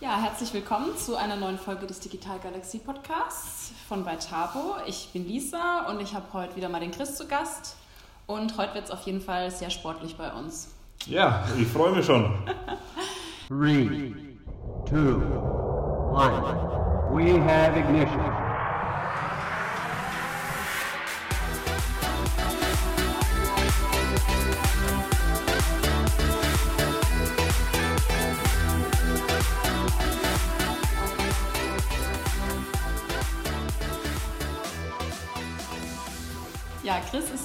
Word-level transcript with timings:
Ja, 0.00 0.16
herzlich 0.20 0.54
willkommen 0.54 0.96
zu 0.96 1.16
einer 1.16 1.34
neuen 1.34 1.58
Folge 1.58 1.84
des 1.84 1.98
Digital 1.98 2.38
Galaxie 2.38 2.78
Podcasts 2.78 3.72
von 3.88 4.04
Beitabo. 4.04 4.76
Ich 4.86 5.10
bin 5.12 5.26
Lisa 5.26 5.88
und 5.90 6.00
ich 6.00 6.14
habe 6.14 6.24
heute 6.34 6.54
wieder 6.54 6.68
mal 6.68 6.78
den 6.78 6.92
Chris 6.92 7.16
zu 7.16 7.26
Gast. 7.26 7.74
Und 8.28 8.56
heute 8.56 8.74
wird 8.74 8.84
es 8.84 8.90
auf 8.92 9.00
jeden 9.02 9.20
Fall 9.20 9.50
sehr 9.50 9.70
sportlich 9.70 10.16
bei 10.16 10.32
uns. 10.32 10.72
Ja, 11.06 11.44
ich 11.58 11.66
freue 11.66 11.96
mich 11.96 12.06
schon. 12.06 12.32
Three, 13.48 14.14
two, 14.88 15.20
one. 16.12 16.42
We 17.10 17.42
have 17.42 17.76
ignition. 17.76 18.47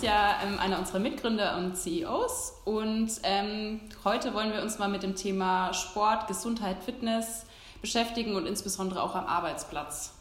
Ist 0.04 0.10
ja 0.10 0.36
ähm, 0.46 0.60
einer 0.60 0.80
unserer 0.80 1.00
Mitgründer 1.00 1.58
und 1.58 1.78
CEOs 1.78 2.56
und 2.66 3.10
ähm, 3.24 3.80
heute 4.04 4.34
wollen 4.34 4.52
wir 4.52 4.62
uns 4.62 4.78
mal 4.78 4.90
mit 4.90 5.02
dem 5.02 5.16
Thema 5.16 5.74
Sport, 5.74 6.28
Gesundheit, 6.28 6.84
Fitness 6.84 7.46
beschäftigen 7.82 8.36
und 8.36 8.46
insbesondere 8.46 9.02
auch 9.02 9.16
am 9.16 9.26
Arbeitsplatz. 9.26 10.14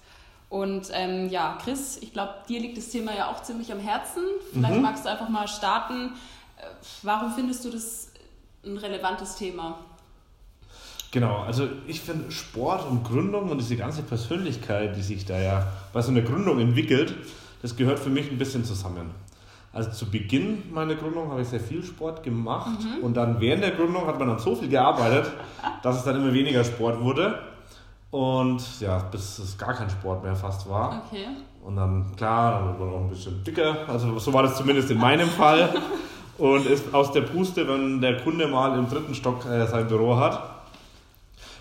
Und 0.49 0.89
ähm, 0.93 1.29
ja, 1.31 1.59
Chris, 1.65 1.99
ich 2.01 2.13
glaube, 2.13 2.33
dir 2.49 2.61
liegt 2.61 2.77
das 2.79 2.91
Thema 2.91 3.13
ja 3.17 3.29
auch 3.29 3.43
ziemlich 3.43 3.73
am 3.73 3.81
Herzen. 3.81 4.23
Vielleicht 4.53 4.77
Mhm. 4.77 4.83
magst 4.83 5.05
du 5.05 5.11
einfach 5.11 5.29
mal 5.29 5.49
starten. 5.49 6.13
Äh, 6.59 6.63
Warum 7.03 7.33
findest 7.35 7.65
du 7.65 7.71
das 7.71 8.13
ein 8.65 8.77
relevantes 8.77 9.35
Thema? 9.35 9.79
Genau, 11.11 11.39
also 11.39 11.69
ich 11.89 12.01
finde 12.03 12.31
Sport 12.31 12.87
und 12.89 13.03
Gründung 13.03 13.51
und 13.51 13.59
diese 13.59 13.77
ganze 13.77 14.03
Persönlichkeit, 14.03 14.95
die 14.97 15.03
sich 15.03 15.25
da 15.25 15.39
ja 15.41 15.67
bei 15.93 16.03
so 16.03 16.13
einer 16.13 16.23
Gründung 16.23 16.61
entwickelt, 16.61 17.15
das 17.63 17.75
gehört 17.77 17.99
für 17.99 18.11
mich 18.11 18.31
ein 18.31 18.39
bisschen 18.39 18.65
zusammen. 18.65 19.11
Also 19.73 19.91
zu 19.91 20.11
Beginn 20.11 20.63
meiner 20.73 20.95
Gründung 20.95 21.31
habe 21.31 21.41
ich 21.41 21.49
sehr 21.49 21.61
viel 21.61 21.83
Sport 21.83 22.23
gemacht 22.23 22.79
und 23.01 23.15
dann 23.17 23.41
während 23.41 23.63
der 23.63 23.71
Gründung 23.71 24.07
hat 24.07 24.19
man 24.19 24.29
dann 24.29 24.39
so 24.39 24.55
viel 24.55 24.69
gearbeitet, 24.69 25.33
dass 25.83 25.97
es 25.97 26.05
dann 26.05 26.17
immer 26.17 26.33
weniger 26.33 26.63
Sport 26.63 27.01
wurde 27.01 27.39
und 28.13 28.63
ja, 28.81 28.99
bis 28.99 29.39
es 29.39 29.57
gar 29.57 29.73
kein 29.73 29.89
Sport 29.89 30.23
mehr 30.23 30.37
fast 30.37 30.69
war. 30.69 31.03
Okay. 31.07 31.29
Und 31.65 31.77
dann, 31.77 32.15
klar, 32.15 32.61
dann 32.61 32.69
wird 32.69 32.81
man 32.81 32.89
auch 32.91 33.01
ein 33.01 33.09
bisschen 33.09 33.43
dicker. 33.43 33.89
Also 33.89 34.19
so 34.19 34.33
war 34.35 34.43
das 34.43 34.57
zumindest 34.59 34.91
in 34.91 34.99
meinem 34.99 35.29
Fall. 35.39 35.75
Und 36.37 36.67
ist 36.67 36.93
aus 36.93 37.13
der 37.13 37.23
Puste, 37.23 37.67
wenn 37.67 38.03
der 38.03 38.19
Kunde 38.19 38.49
mal 38.49 38.79
im 38.79 38.89
dritten 38.89 39.15
Stock 39.15 39.47
äh, 39.47 39.67
sein 39.67 39.89
Büro 39.89 40.17
hat. 40.17 40.43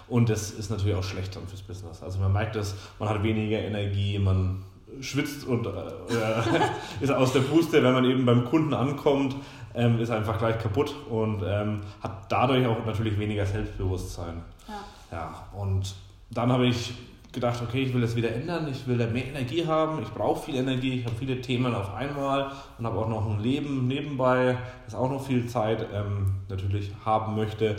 Und 0.10 0.30
das 0.30 0.52
ist 0.52 0.70
natürlich 0.70 0.96
auch 0.96 1.04
schlecht 1.04 1.38
dann 1.38 1.48
fürs 1.48 1.62
Business. 1.62 2.04
Also 2.04 2.20
man 2.20 2.34
merkt 2.34 2.58
das, 2.58 2.76
man 3.00 3.08
hat 3.08 3.24
weniger 3.24 3.60
Energie, 3.60 4.20
man 4.20 4.62
schwitzt 5.00 5.46
und 5.46 5.66
äh, 5.66 5.70
ist 7.02 7.12
aus 7.12 7.34
der 7.34 7.42
Puste, 7.42 7.82
wenn 7.84 7.94
man 7.94 8.06
eben 8.06 8.26
beim 8.26 8.46
Kunden 8.46 8.74
ankommt, 8.74 9.36
ähm, 9.74 10.00
ist 10.00 10.12
einfach 10.12 10.38
gleich 10.38 10.60
kaputt 10.60 10.94
und 11.10 11.44
ähm, 11.46 11.82
hat 12.02 12.32
dadurch 12.32 12.66
auch 12.68 12.86
natürlich 12.86 13.18
weniger 13.18 13.46
Selbstbewusstsein. 13.46 14.42
Ja. 14.68 14.74
Ja, 15.12 15.48
und 15.58 15.94
dann 16.30 16.52
habe 16.52 16.68
ich 16.68 16.94
gedacht, 17.32 17.62
okay, 17.62 17.84
ich 17.84 17.94
will 17.94 18.02
das 18.02 18.16
wieder 18.16 18.34
ändern, 18.34 18.68
ich 18.70 18.88
will 18.88 18.98
da 18.98 19.08
mehr 19.08 19.26
Energie 19.26 19.66
haben, 19.66 20.02
ich 20.02 20.10
brauche 20.10 20.46
viel 20.46 20.56
Energie, 20.56 21.00
ich 21.00 21.06
habe 21.06 21.16
viele 21.16 21.40
Themen 21.40 21.74
auf 21.74 21.94
einmal 21.94 22.52
und 22.78 22.86
habe 22.86 23.00
auch 23.00 23.08
noch 23.08 23.30
ein 23.30 23.40
Leben 23.40 23.88
nebenbei, 23.88 24.58
das 24.86 24.96
auch 24.96 25.10
noch 25.10 25.26
viel 25.26 25.48
Zeit 25.48 25.86
ähm, 25.94 26.34
natürlich 26.50 26.92
haben 27.06 27.36
möchte 27.36 27.78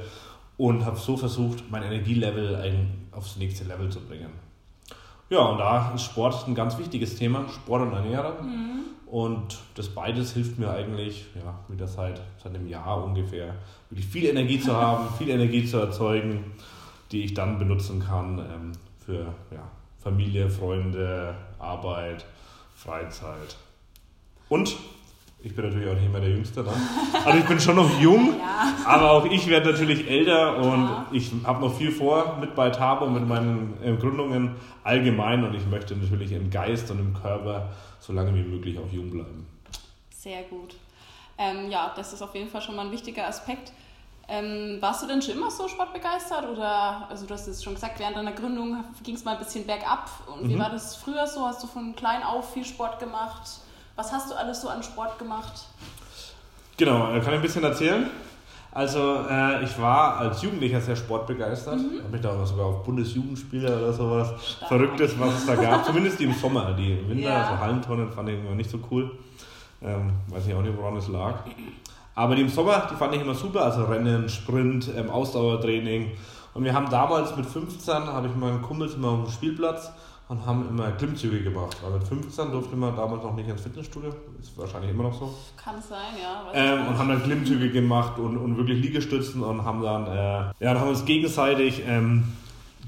und 0.56 0.84
habe 0.84 0.98
so 0.98 1.16
versucht, 1.16 1.64
mein 1.70 1.82
Energielevel 1.82 2.56
ein, 2.56 3.08
aufs 3.12 3.36
nächste 3.36 3.64
Level 3.64 3.90
zu 3.90 4.00
bringen. 4.00 4.30
Ja, 5.32 5.46
und 5.46 5.56
da 5.56 5.92
ist 5.94 6.02
Sport 6.02 6.46
ein 6.46 6.54
ganz 6.54 6.76
wichtiges 6.76 7.16
Thema, 7.16 7.48
Sport 7.48 7.80
und 7.80 7.94
Ernährung. 7.94 8.34
Und 9.06 9.58
das 9.76 9.88
beides 9.88 10.34
hilft 10.34 10.58
mir 10.58 10.70
eigentlich, 10.70 11.24
ja, 11.34 11.58
wieder 11.68 11.86
seit, 11.86 12.20
seit 12.36 12.54
einem 12.54 12.68
Jahr 12.68 13.02
ungefähr, 13.02 13.54
wirklich 13.88 14.06
viel 14.06 14.26
Energie 14.26 14.60
zu 14.60 14.76
haben, 14.76 15.08
viel 15.18 15.30
Energie 15.30 15.64
zu 15.64 15.78
erzeugen, 15.78 16.52
die 17.12 17.24
ich 17.24 17.32
dann 17.32 17.58
benutzen 17.58 18.00
kann 18.00 18.40
ähm, 18.40 18.72
für 18.98 19.24
ja, 19.50 19.70
Familie, 20.02 20.50
Freunde, 20.50 21.34
Arbeit, 21.58 22.26
Freizeit. 22.74 23.56
Und 24.50 24.76
ich 25.44 25.54
bin 25.56 25.64
natürlich 25.66 25.88
auch 25.90 25.94
nicht 26.00 26.10
mehr 26.12 26.20
der 26.20 26.30
Jüngste. 26.30 26.62
Ne? 26.62 26.70
Also 27.24 27.38
ich 27.38 27.44
bin 27.46 27.58
schon 27.60 27.76
noch 27.76 28.00
jung, 28.00 28.38
Ja. 28.38 28.74
aber 28.86 29.10
auch 29.10 29.24
ich 29.26 29.46
werde 29.48 29.72
natürlich 29.72 30.08
älter 30.08 30.56
und 30.58 30.82
Ja. 30.84 31.06
ich 31.12 31.30
habe 31.44 31.60
noch 31.66 31.74
viel 31.74 31.90
vor 31.90 32.36
mit 32.40 32.54
bei 32.54 32.70
Tabo, 32.70 33.06
mit 33.08 33.26
meinen 33.26 33.76
äh, 33.82 33.94
Gründungen 33.96 34.54
allgemein 34.84 35.44
und 35.44 35.54
ich 35.54 35.66
möchte 35.66 35.96
natürlich 35.96 36.32
im 36.32 36.50
Geist 36.50 36.90
und 36.90 36.98
im 37.00 37.14
Körper 37.14 37.70
so 38.00 38.12
lange 38.12 38.34
wie 38.34 38.42
möglich 38.42 38.78
auch 38.78 38.92
jung 38.92 39.10
bleiben. 39.10 39.46
Sehr 40.10 40.42
gut. 40.44 40.74
Ähm, 41.38 41.70
ja, 41.70 41.92
das 41.96 42.12
ist 42.12 42.22
auf 42.22 42.34
jeden 42.34 42.48
Fall 42.48 42.62
schon 42.62 42.76
mal 42.76 42.86
ein 42.86 42.92
wichtiger 42.92 43.26
Aspekt. 43.26 43.72
Ähm, 44.28 44.78
warst 44.80 45.02
du 45.02 45.08
denn 45.08 45.20
schon 45.20 45.34
immer 45.34 45.50
so 45.50 45.66
sportbegeistert 45.66 46.48
oder, 46.48 47.06
also 47.10 47.26
du 47.26 47.34
hast 47.34 47.48
es 47.48 47.62
schon 47.64 47.74
gesagt, 47.74 47.98
während 47.98 48.16
deiner 48.16 48.32
Gründung 48.32 48.84
ging 49.02 49.16
es 49.16 49.24
mal 49.24 49.32
ein 49.32 49.38
bisschen 49.38 49.66
bergab. 49.66 50.08
Und 50.32 50.48
wie 50.48 50.54
Mhm. 50.54 50.60
war 50.60 50.70
das 50.70 50.94
früher 50.94 51.26
so? 51.26 51.44
Hast 51.44 51.62
du 51.62 51.66
von 51.66 51.96
klein 51.96 52.22
auf 52.22 52.52
viel 52.52 52.64
Sport 52.64 53.00
gemacht? 53.00 53.42
Was 53.96 54.12
hast 54.12 54.30
du 54.30 54.34
alles 54.34 54.60
so 54.60 54.68
an 54.68 54.82
Sport 54.82 55.18
gemacht? 55.18 55.52
Genau, 56.76 57.06
kann 57.06 57.18
ich 57.20 57.28
ein 57.28 57.42
bisschen 57.42 57.64
erzählen? 57.64 58.08
Also 58.74 59.26
äh, 59.28 59.62
ich 59.64 59.78
war 59.78 60.16
als 60.16 60.40
Jugendlicher 60.40 60.80
sehr 60.80 60.96
sportbegeistert. 60.96 61.76
Mhm. 61.76 61.98
Habe 61.98 62.08
mich 62.12 62.20
da 62.22 62.30
auch 62.30 62.46
sogar 62.46 62.66
auf 62.66 62.82
Bundesjugendspiele 62.84 63.68
oder 63.76 63.92
sowas 63.92 64.32
Stark. 64.42 64.68
Verrücktes, 64.68 65.18
was 65.20 65.34
es 65.34 65.46
da 65.46 65.56
gab. 65.56 65.84
Zumindest 65.84 66.18
die 66.18 66.24
im 66.24 66.32
Sommer. 66.32 66.72
Die 66.72 66.92
im 66.92 67.08
Winter, 67.10 67.28
Ja. 67.28 67.42
also 67.42 67.58
Hallentonnen, 67.58 68.10
fand 68.10 68.30
ich 68.30 68.38
immer 68.38 68.54
nicht 68.54 68.70
so 68.70 68.78
cool. 68.90 69.10
Ähm, 69.82 70.12
weiß 70.28 70.46
ich 70.46 70.54
auch 70.54 70.62
nicht, 70.62 70.76
woran 70.76 70.96
es 70.96 71.08
lag. 71.08 71.34
Aber 72.14 72.34
die 72.34 72.42
im 72.42 72.48
Sommer, 72.48 72.88
die 72.90 72.94
fand 72.96 73.14
ich 73.14 73.20
immer 73.20 73.34
super. 73.34 73.64
Also 73.64 73.84
Rennen, 73.84 74.26
Sprint, 74.30 74.88
ähm, 74.96 75.10
Ausdauertraining. 75.10 76.12
Und 76.54 76.64
wir 76.64 76.72
haben 76.72 76.88
damals 76.88 77.36
mit 77.36 77.44
15, 77.44 77.94
habe 78.06 78.28
ich 78.28 78.34
meinen 78.34 78.62
Kumpels 78.62 78.94
immer 78.94 79.08
auf 79.08 79.24
dem 79.24 79.32
Spielplatz 79.32 79.90
und 80.28 80.46
haben 80.46 80.68
immer 80.68 80.90
Klimmzüge 80.92 81.42
gemacht. 81.42 81.76
Weil 81.82 81.98
mit 81.98 82.08
15 82.08 82.50
durfte 82.50 82.76
man 82.76 82.96
damals 82.96 83.22
noch 83.22 83.34
nicht 83.34 83.48
ins 83.48 83.60
Fitnessstudio. 83.60 84.14
Ist 84.40 84.56
wahrscheinlich 84.56 84.90
immer 84.90 85.04
noch 85.04 85.18
so. 85.18 85.34
Kann 85.62 85.74
sein, 85.80 85.98
ja. 86.20 86.52
Ähm, 86.54 86.86
und 86.88 86.98
haben 86.98 87.08
dann 87.08 87.22
Klimmzüge 87.22 87.70
gemacht 87.70 88.18
und, 88.18 88.36
und 88.36 88.56
wirklich 88.56 88.80
Liegestützen 88.80 89.42
und 89.42 89.64
haben 89.64 89.82
dann, 89.82 90.06
äh, 90.06 90.14
ja, 90.16 90.54
dann 90.60 90.80
haben 90.80 90.88
uns 90.88 91.04
gegenseitig 91.04 91.82
ähm, 91.86 92.24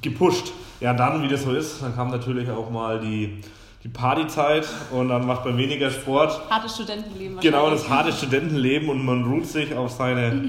gepusht. 0.00 0.52
Ja, 0.80 0.94
dann, 0.94 1.22
wie 1.22 1.28
das 1.28 1.42
so 1.42 1.52
ist, 1.52 1.82
dann 1.82 1.94
kam 1.94 2.10
natürlich 2.10 2.50
auch 2.50 2.70
mal 2.70 3.00
die, 3.00 3.40
die 3.82 3.88
Partyzeit 3.88 4.66
und 4.90 5.08
dann 5.08 5.26
macht 5.26 5.44
man 5.44 5.56
weniger 5.56 5.90
Sport. 5.90 6.40
Hartes 6.50 6.74
Studentenleben 6.74 7.40
Genau, 7.40 7.70
das 7.70 7.88
harte 7.88 8.12
Studentenleben 8.12 8.88
und 8.88 9.04
man 9.04 9.24
ruht 9.24 9.46
sich 9.46 9.74
auf 9.74 9.90
seine 9.90 10.48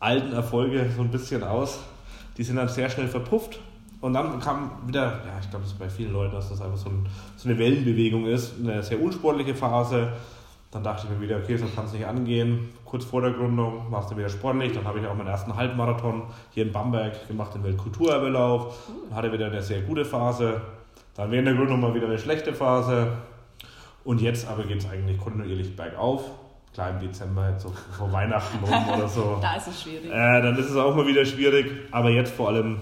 alten 0.00 0.32
Erfolge 0.32 0.90
so 0.94 1.02
ein 1.02 1.10
bisschen 1.10 1.42
aus. 1.42 1.78
Die 2.36 2.42
sind 2.42 2.56
dann 2.56 2.68
sehr 2.68 2.90
schnell 2.90 3.08
verpufft. 3.08 3.58
Und 4.04 4.12
dann 4.12 4.38
kam 4.38 4.70
wieder, 4.86 5.02
ja, 5.02 5.38
ich 5.40 5.48
glaube, 5.48 5.62
das 5.62 5.72
ist 5.72 5.78
bei 5.78 5.88
vielen 5.88 6.12
Leuten, 6.12 6.34
dass 6.34 6.50
das 6.50 6.60
einfach 6.60 6.76
so, 6.76 6.90
ein, 6.90 7.08
so 7.36 7.48
eine 7.48 7.58
Wellenbewegung 7.58 8.26
ist, 8.26 8.52
eine 8.60 8.82
sehr 8.82 9.00
unsportliche 9.00 9.54
Phase. 9.54 10.12
Dann 10.70 10.82
dachte 10.82 11.06
ich 11.06 11.16
mir 11.16 11.22
wieder, 11.22 11.38
okay, 11.38 11.56
so 11.56 11.64
kann 11.74 11.86
es 11.86 11.94
nicht 11.94 12.06
angehen. 12.06 12.68
Kurz 12.84 13.06
vor 13.06 13.22
der 13.22 13.30
Gründung 13.30 13.86
warst 13.88 14.10
du 14.10 14.16
wieder 14.18 14.28
sportlich. 14.28 14.72
Dann 14.72 14.84
habe 14.84 14.98
ich 14.98 15.06
auch 15.06 15.14
meinen 15.14 15.28
ersten 15.28 15.56
Halbmarathon 15.56 16.24
hier 16.50 16.66
in 16.66 16.72
Bamberg 16.72 17.26
gemacht, 17.28 17.54
den 17.54 17.64
Weltkulturerbelauf. 17.64 18.76
Dann 19.08 19.16
hatte 19.16 19.32
wieder 19.32 19.46
eine 19.46 19.62
sehr 19.62 19.80
gute 19.80 20.04
Phase. 20.04 20.60
Dann 21.14 21.30
während 21.30 21.48
der 21.48 21.54
Gründung 21.54 21.80
mal 21.80 21.94
wieder 21.94 22.06
eine 22.06 22.18
schlechte 22.18 22.52
Phase. 22.52 23.10
Und 24.04 24.20
jetzt 24.20 24.46
aber 24.46 24.64
geht 24.64 24.80
es 24.80 24.86
eigentlich 24.86 25.16
kontinuierlich 25.16 25.74
bergauf. 25.74 26.30
Klar 26.74 26.90
im 26.90 27.00
Dezember, 27.00 27.48
jetzt 27.48 27.62
so 27.62 27.72
vor 27.96 28.12
Weihnachten 28.12 28.62
rum 28.62 28.88
oder 28.94 29.08
so. 29.08 29.38
Da 29.40 29.56
ist 29.56 29.68
es 29.68 29.80
schwierig. 29.80 30.10
Äh, 30.10 30.42
dann 30.42 30.58
ist 30.58 30.68
es 30.68 30.76
auch 30.76 30.94
mal 30.94 31.06
wieder 31.06 31.24
schwierig. 31.24 31.88
Aber 31.90 32.10
jetzt 32.10 32.34
vor 32.34 32.48
allem 32.48 32.76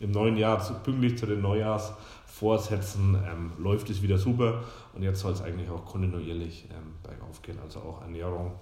im 0.00 0.10
neuen 0.12 0.36
Jahr, 0.36 0.58
pünktlich 0.82 1.16
zu 1.18 1.26
den 1.26 1.42
Neujahrsvorsätzen, 1.42 3.14
ähm, 3.30 3.52
läuft 3.58 3.90
es 3.90 4.02
wieder 4.02 4.18
super. 4.18 4.62
Und 4.94 5.02
jetzt 5.02 5.20
soll 5.20 5.32
es 5.32 5.42
eigentlich 5.42 5.68
auch 5.70 5.84
kontinuierlich 5.84 6.66
ähm, 6.70 6.94
bergauf 7.02 7.40
gehen. 7.42 7.58
Also 7.62 7.80
auch 7.80 8.02
Ernährung. 8.02 8.52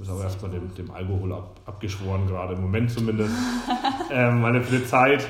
Ich 0.00 0.08
habe 0.08 0.20
auch 0.20 0.22
erstmal 0.22 0.52
dem, 0.52 0.72
dem 0.74 0.90
Alkohol 0.92 1.32
ab, 1.32 1.58
abgeschworen, 1.66 2.26
gerade 2.28 2.54
im 2.54 2.60
Moment 2.62 2.90
zumindest. 2.90 3.34
ähm, 4.10 4.40
meine 4.40 4.62
für 4.62 4.78
die 4.78 4.86
Zeit. 4.86 5.26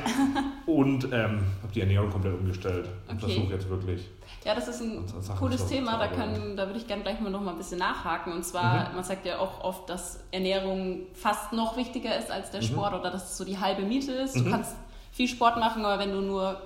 Und 0.66 1.04
ähm, 1.04 1.40
habe 1.62 1.72
die 1.74 1.80
Ernährung 1.80 2.10
komplett 2.10 2.34
umgestellt. 2.38 2.86
Und 3.08 3.16
Okay. 3.22 3.32
versuche 3.32 3.54
jetzt 3.54 3.68
wirklich. 3.70 4.06
Ja, 4.44 4.54
das 4.54 4.68
ist 4.68 4.82
ein 4.82 5.04
cooles 5.38 5.66
Thema, 5.66 5.98
da, 5.98 6.08
können, 6.08 6.54
da 6.56 6.66
würde 6.66 6.78
ich 6.78 6.86
gerne 6.86 7.02
gleich 7.02 7.18
mal 7.20 7.30
noch 7.30 7.40
mal 7.40 7.52
ein 7.52 7.56
bisschen 7.56 7.78
nachhaken. 7.78 8.32
Und 8.34 8.44
zwar, 8.44 8.90
Mhm. 8.90 8.96
man 8.96 9.04
sagt 9.04 9.24
ja 9.24 9.38
auch 9.38 9.62
oft, 9.64 9.88
dass 9.88 10.22
Ernährung 10.30 11.00
fast 11.14 11.52
noch 11.54 11.76
wichtiger 11.78 12.16
ist 12.18 12.30
als 12.30 12.50
der 12.50 12.60
Sport 12.62 12.92
oder 12.94 13.10
dass 13.10 13.30
es 13.32 13.38
so 13.38 13.44
die 13.46 13.58
halbe 13.58 13.82
Miete 13.82 14.12
ist. 14.12 14.36
Du 14.36 14.40
Mhm. 14.44 14.50
kannst 14.50 14.76
viel 15.12 15.28
Sport 15.28 15.58
machen, 15.58 15.84
aber 15.84 15.98
wenn 16.02 16.12
du 16.12 16.20
nur 16.20 16.60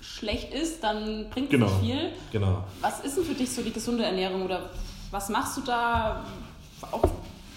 schlecht 0.00 0.52
isst, 0.52 0.82
dann 0.82 1.28
bringt 1.30 1.46
es 1.46 1.50
Genau. 1.50 1.66
nicht 1.66 1.80
viel. 1.80 2.10
Genau. 2.32 2.64
Was 2.80 3.00
ist 3.00 3.16
denn 3.16 3.24
für 3.24 3.34
dich 3.34 3.50
so 3.50 3.62
die 3.62 3.72
gesunde 3.72 4.04
Ernährung 4.04 4.42
oder 4.42 4.70
was 5.10 5.28
machst 5.28 5.56
du 5.56 5.60
da, 5.62 6.24
auch 6.90 7.02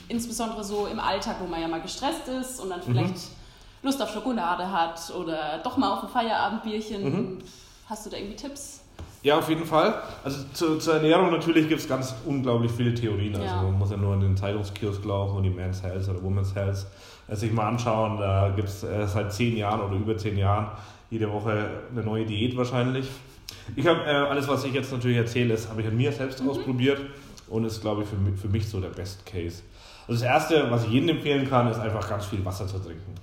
insbesondere 0.08 0.64
so 0.64 0.88
im 0.88 1.00
Alltag, 1.00 1.38
wo 1.42 1.48
man 1.48 1.60
ja 1.62 1.68
mal 1.68 1.82
gestresst 1.82 2.28
ist 2.28 2.60
und 2.62 2.70
dann 2.70 2.82
vielleicht 2.82 3.16
Lust 3.84 4.02
auf 4.02 4.12
Schokolade 4.14 4.72
hat 4.72 5.14
oder 5.14 5.60
doch 5.64 5.76
mal 5.78 5.92
auf 5.94 6.04
ein 6.04 6.10
Feierabendbierchen. 6.10 7.04
Mhm. 7.04 7.38
Hast 7.90 8.06
du 8.06 8.10
da 8.10 8.18
irgendwie 8.18 8.36
Tipps? 8.36 8.82
Ja, 9.24 9.40
auf 9.40 9.50
jeden 9.50 9.66
Fall. 9.66 10.02
Also 10.24 10.44
zu, 10.54 10.78
zur 10.78 10.96
Ernährung 10.96 11.32
natürlich 11.32 11.68
gibt 11.68 11.82
es 11.82 11.88
ganz 11.90 12.14
unglaublich 12.26 12.72
viele 12.72 12.94
Theorien. 12.94 13.36
Also 13.36 13.46
Ja. 13.46 13.62
man 13.64 13.78
muss 13.78 13.92
ja 13.92 13.98
nur 13.98 14.14
in 14.14 14.22
den 14.22 14.38
Zeitungskiosk 14.38 15.04
laufen 15.04 15.38
und 15.38 15.44
die 15.44 15.50
Men's 15.50 15.82
Health 15.84 16.08
oder 16.08 16.22
Women's 16.24 16.56
Health 16.56 16.86
sich 17.36 17.52
mal 17.52 17.68
anschauen. 17.68 18.18
Da 18.18 18.50
gibt 18.56 18.70
es 18.70 18.82
seit 18.82 19.34
zehn 19.34 19.58
Jahren 19.58 19.82
oder 19.82 19.96
über 19.96 20.18
zehn 20.18 20.38
Jahren 20.38 20.68
jede 21.10 21.32
Woche 21.32 21.70
eine 21.92 22.04
neue 22.04 22.26
Diät 22.26 22.56
wahrscheinlich. 22.58 23.08
Ich 23.76 23.86
habe 23.88 24.02
äh, 24.06 24.10
alles, 24.10 24.48
was 24.48 24.64
ich 24.66 24.74
jetzt 24.74 24.92
natürlich 24.92 25.18
erzähle, 25.18 25.54
ist, 25.54 25.70
habe 25.70 25.82
ich 25.82 25.88
an 25.88 25.96
mir 25.98 26.12
selbst 26.12 26.42
Mhm. 26.42 26.50
ausprobiert 26.50 27.02
und 27.50 27.66
ist, 27.66 27.82
glaube 27.82 28.04
ich, 28.04 28.10
für 28.10 28.16
mich, 28.16 28.40
für 28.40 28.48
mich 28.48 28.68
so 28.68 28.80
der 28.80 28.90
Best 28.90 29.26
Case. 29.26 29.62
Also 30.08 30.22
das 30.22 30.32
Erste, 30.32 30.72
was 30.72 30.86
ich 30.86 30.92
jedem 30.92 31.10
empfehlen 31.10 31.50
kann, 31.50 31.68
ist 31.70 31.80
einfach 31.80 32.08
ganz 32.10 32.26
viel 32.26 32.44
Wasser 32.46 32.66
zu 32.68 32.80
trinken. 32.80 33.14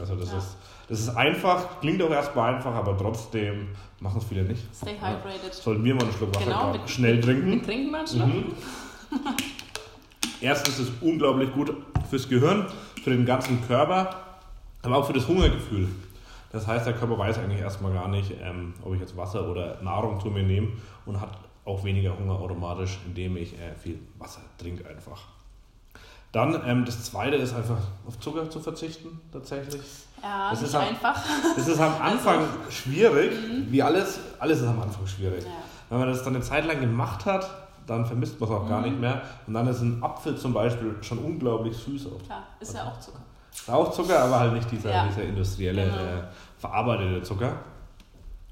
Also 0.00 0.16
das, 0.16 0.32
Ja. 0.32 0.38
ist, 0.38 0.56
das 0.88 1.00
ist 1.00 1.08
einfach, 1.10 1.80
klingt 1.80 2.02
auch 2.02 2.10
erstmal 2.10 2.54
einfach, 2.54 2.74
aber 2.74 2.96
trotzdem 2.98 3.68
machen 4.00 4.18
es 4.18 4.24
viele 4.24 4.42
nicht. 4.42 4.62
Stay 4.74 4.96
Ja. 5.00 5.08
hydrated. 5.10 5.54
Sollten 5.54 5.84
wir 5.84 5.94
mal 5.94 6.04
einen 6.04 6.12
Schluck 6.12 6.34
Wasser 6.34 6.44
Genau, 6.46 6.72
mit- 6.72 6.90
schnell 6.90 7.20
trinken. 7.20 7.52
Wir 7.52 7.62
trinken 7.62 7.90
mal 7.92 7.98
einen 7.98 8.08
Schluck. 8.08 8.26
Mhm. 8.26 8.44
Erstens 10.40 10.78
ist 10.78 10.88
es 10.88 10.92
unglaublich 11.00 11.52
gut 11.52 11.72
fürs 12.10 12.28
Gehirn, 12.28 12.66
für 13.04 13.10
den 13.10 13.26
ganzen 13.26 13.64
Körper, 13.66 14.16
aber 14.82 14.96
auch 14.96 15.06
für 15.06 15.12
das 15.12 15.28
Hungergefühl. 15.28 15.88
Das 16.50 16.66
heißt, 16.66 16.86
der 16.86 16.94
Körper 16.94 17.18
weiß 17.18 17.38
eigentlich 17.38 17.60
erstmal 17.60 17.92
gar 17.92 18.08
nicht, 18.08 18.32
ähm, 18.42 18.74
ob 18.82 18.94
ich 18.94 19.00
jetzt 19.00 19.16
Wasser 19.16 19.48
oder 19.48 19.80
Nahrung 19.82 20.20
zu 20.20 20.28
mir 20.28 20.42
nehme 20.42 20.68
und 21.04 21.20
hat 21.20 21.30
auch 21.64 21.84
weniger 21.84 22.16
Hunger 22.18 22.34
automatisch, 22.34 22.98
indem 23.06 23.36
ich 23.36 23.54
äh, 23.54 23.74
viel 23.80 23.98
Wasser 24.18 24.40
trinke 24.58 24.88
einfach. 24.88 25.20
Dann 26.32 26.60
ähm, 26.66 26.84
das 26.84 27.02
zweite 27.04 27.36
ist 27.36 27.54
einfach 27.54 27.78
auf 28.06 28.18
Zucker 28.20 28.48
zu 28.50 28.60
verzichten 28.60 29.20
tatsächlich. 29.32 29.82
Ja, 30.22 30.50
Das 30.50 30.60
nicht 30.60 30.68
ist 30.70 30.74
am- 30.74 30.88
einfach. 30.88 31.22
Das 31.56 31.68
ist 31.68 31.80
am 31.80 32.00
Anfang 32.00 32.40
schwierig, 32.70 33.32
wie 33.70 33.82
alles, 33.82 34.18
alles 34.38 34.60
ist 34.60 34.66
am 34.66 34.80
Anfang 34.80 35.06
schwierig. 35.06 35.44
Ja. 35.44 35.50
Wenn 35.90 35.98
man 35.98 36.08
das 36.08 36.22
dann 36.24 36.34
eine 36.34 36.42
Zeit 36.44 36.64
lang 36.66 36.80
gemacht 36.80 37.24
hat, 37.26 37.48
dann 37.86 38.04
vermisst 38.06 38.40
man 38.40 38.48
es 38.50 38.54
auch 38.56 38.68
gar 38.68 38.80
Mhm. 38.80 38.84
nicht 38.88 39.00
mehr. 39.00 39.22
Und 39.46 39.54
dann 39.54 39.66
ist 39.66 39.80
ein 39.80 40.02
Apfel 40.02 40.36
zum 40.36 40.52
Beispiel 40.52 40.94
schon 41.02 41.18
unglaublich 41.18 41.76
süß 41.76 42.06
auch. 42.06 42.22
Klar, 42.24 42.42
ist 42.60 42.74
ja 42.74 42.84
auch 42.88 42.98
Zucker. 43.00 43.18
Ist 43.52 43.70
Auch 43.70 43.90
Zucker, 43.92 44.18
aber 44.18 44.40
halt 44.40 44.52
nicht 44.54 44.70
dieser, 44.70 44.90
Ja. 44.90 45.06
dieser 45.06 45.22
industrielle, 45.22 45.84
Genau. 45.84 45.96
äh, 45.96 46.22
verarbeitete 46.58 47.22
Zucker. 47.22 47.52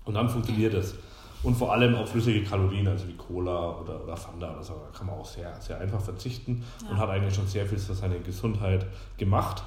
Und 0.04 0.14
dann 0.14 0.28
funktioniert 0.28 0.74
es. 0.74 0.94
Und 1.42 1.56
vor 1.56 1.72
allem 1.72 1.96
auf 1.96 2.10
flüssige 2.10 2.44
Kalorien, 2.44 2.86
also 2.86 3.08
wie 3.08 3.16
Cola 3.16 3.70
oder, 3.80 4.02
oder 4.04 4.16
Fanta 4.16 4.52
oder 4.52 4.62
so, 4.62 4.74
da 4.74 4.96
kann 4.96 5.08
man 5.08 5.16
auch 5.18 5.24
sehr, 5.26 5.52
sehr 5.60 5.80
einfach 5.80 6.00
verzichten 6.00 6.62
und 6.88 6.96
Ja. 6.96 7.02
hat 7.02 7.08
eigentlich 7.10 7.34
schon 7.34 7.48
sehr 7.48 7.66
viel 7.66 7.78
für 7.78 7.94
seine 7.94 8.20
Gesundheit 8.20 8.86
gemacht. 9.18 9.62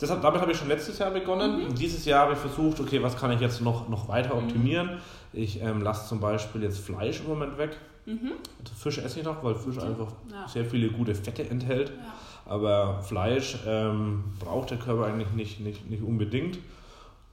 Deshalb, 0.00 0.22
damit 0.22 0.40
habe 0.40 0.50
ich 0.50 0.58
schon 0.58 0.66
letztes 0.66 0.98
Jahr 0.98 1.12
begonnen. 1.12 1.60
Mhm. 1.60 1.66
Und 1.68 1.78
dieses 1.78 2.04
Jahr 2.04 2.22
habe 2.22 2.32
ich 2.32 2.38
versucht, 2.40 2.80
okay, 2.80 3.00
was 3.00 3.16
kann 3.16 3.30
ich 3.30 3.40
jetzt 3.40 3.60
noch, 3.60 3.88
noch 3.88 4.08
weiter 4.08 4.36
optimieren? 4.36 4.98
Ich 5.32 5.62
ähm, 5.62 5.82
lasse 5.82 6.08
zum 6.08 6.18
Beispiel 6.18 6.64
jetzt 6.64 6.78
Fleisch 6.80 7.20
im 7.20 7.28
Moment 7.28 7.56
weg. 7.58 7.76
Also 8.06 8.74
Fisch 8.76 8.98
esse 8.98 9.20
ich 9.20 9.24
noch, 9.24 9.42
weil 9.42 9.54
Fisch 9.54 9.78
einfach 9.78 10.08
Mhm. 10.24 10.32
Ja. 10.32 10.48
sehr 10.48 10.64
viele 10.64 10.88
gute 10.88 11.14
Fette 11.14 11.48
enthält. 11.48 11.88
Ja. 11.90 12.52
Aber 12.52 13.00
Fleisch 13.00 13.56
ähm, 13.66 14.24
braucht 14.38 14.70
der 14.70 14.78
Körper 14.78 15.06
eigentlich 15.06 15.30
nicht, 15.32 15.60
nicht, 15.60 15.88
nicht 15.90 16.02
unbedingt. 16.02 16.58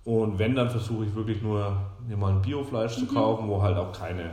Und 0.05 0.39
wenn, 0.39 0.55
dann 0.55 0.69
versuche 0.69 1.05
ich 1.05 1.13
wirklich 1.15 1.41
nur 1.41 1.75
mir 2.07 2.15
mal 2.17 2.31
ein 2.31 2.41
Biofleisch 2.41 2.95
zu 2.95 3.05
kaufen, 3.05 3.47
wo 3.49 3.61
halt 3.61 3.77
auch 3.77 3.91
keine 3.91 4.31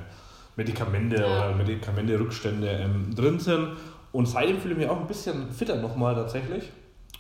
Medikamente 0.57 1.17
Mhm. 1.17 1.23
Ja. 1.23 1.49
oder 1.49 1.55
Medikamente-Rückstände 1.57 2.69
ähm, 2.69 3.15
drin 3.15 3.39
sind. 3.41 3.77
Und 4.13 4.27
seitdem 4.27 4.59
fühle 4.59 4.75
ich 4.75 4.81
mich 4.81 4.89
auch 4.89 5.01
ein 5.01 5.07
bisschen 5.07 5.51
fitter 5.53 5.77
nochmal 5.77 6.15
tatsächlich. 6.15 6.71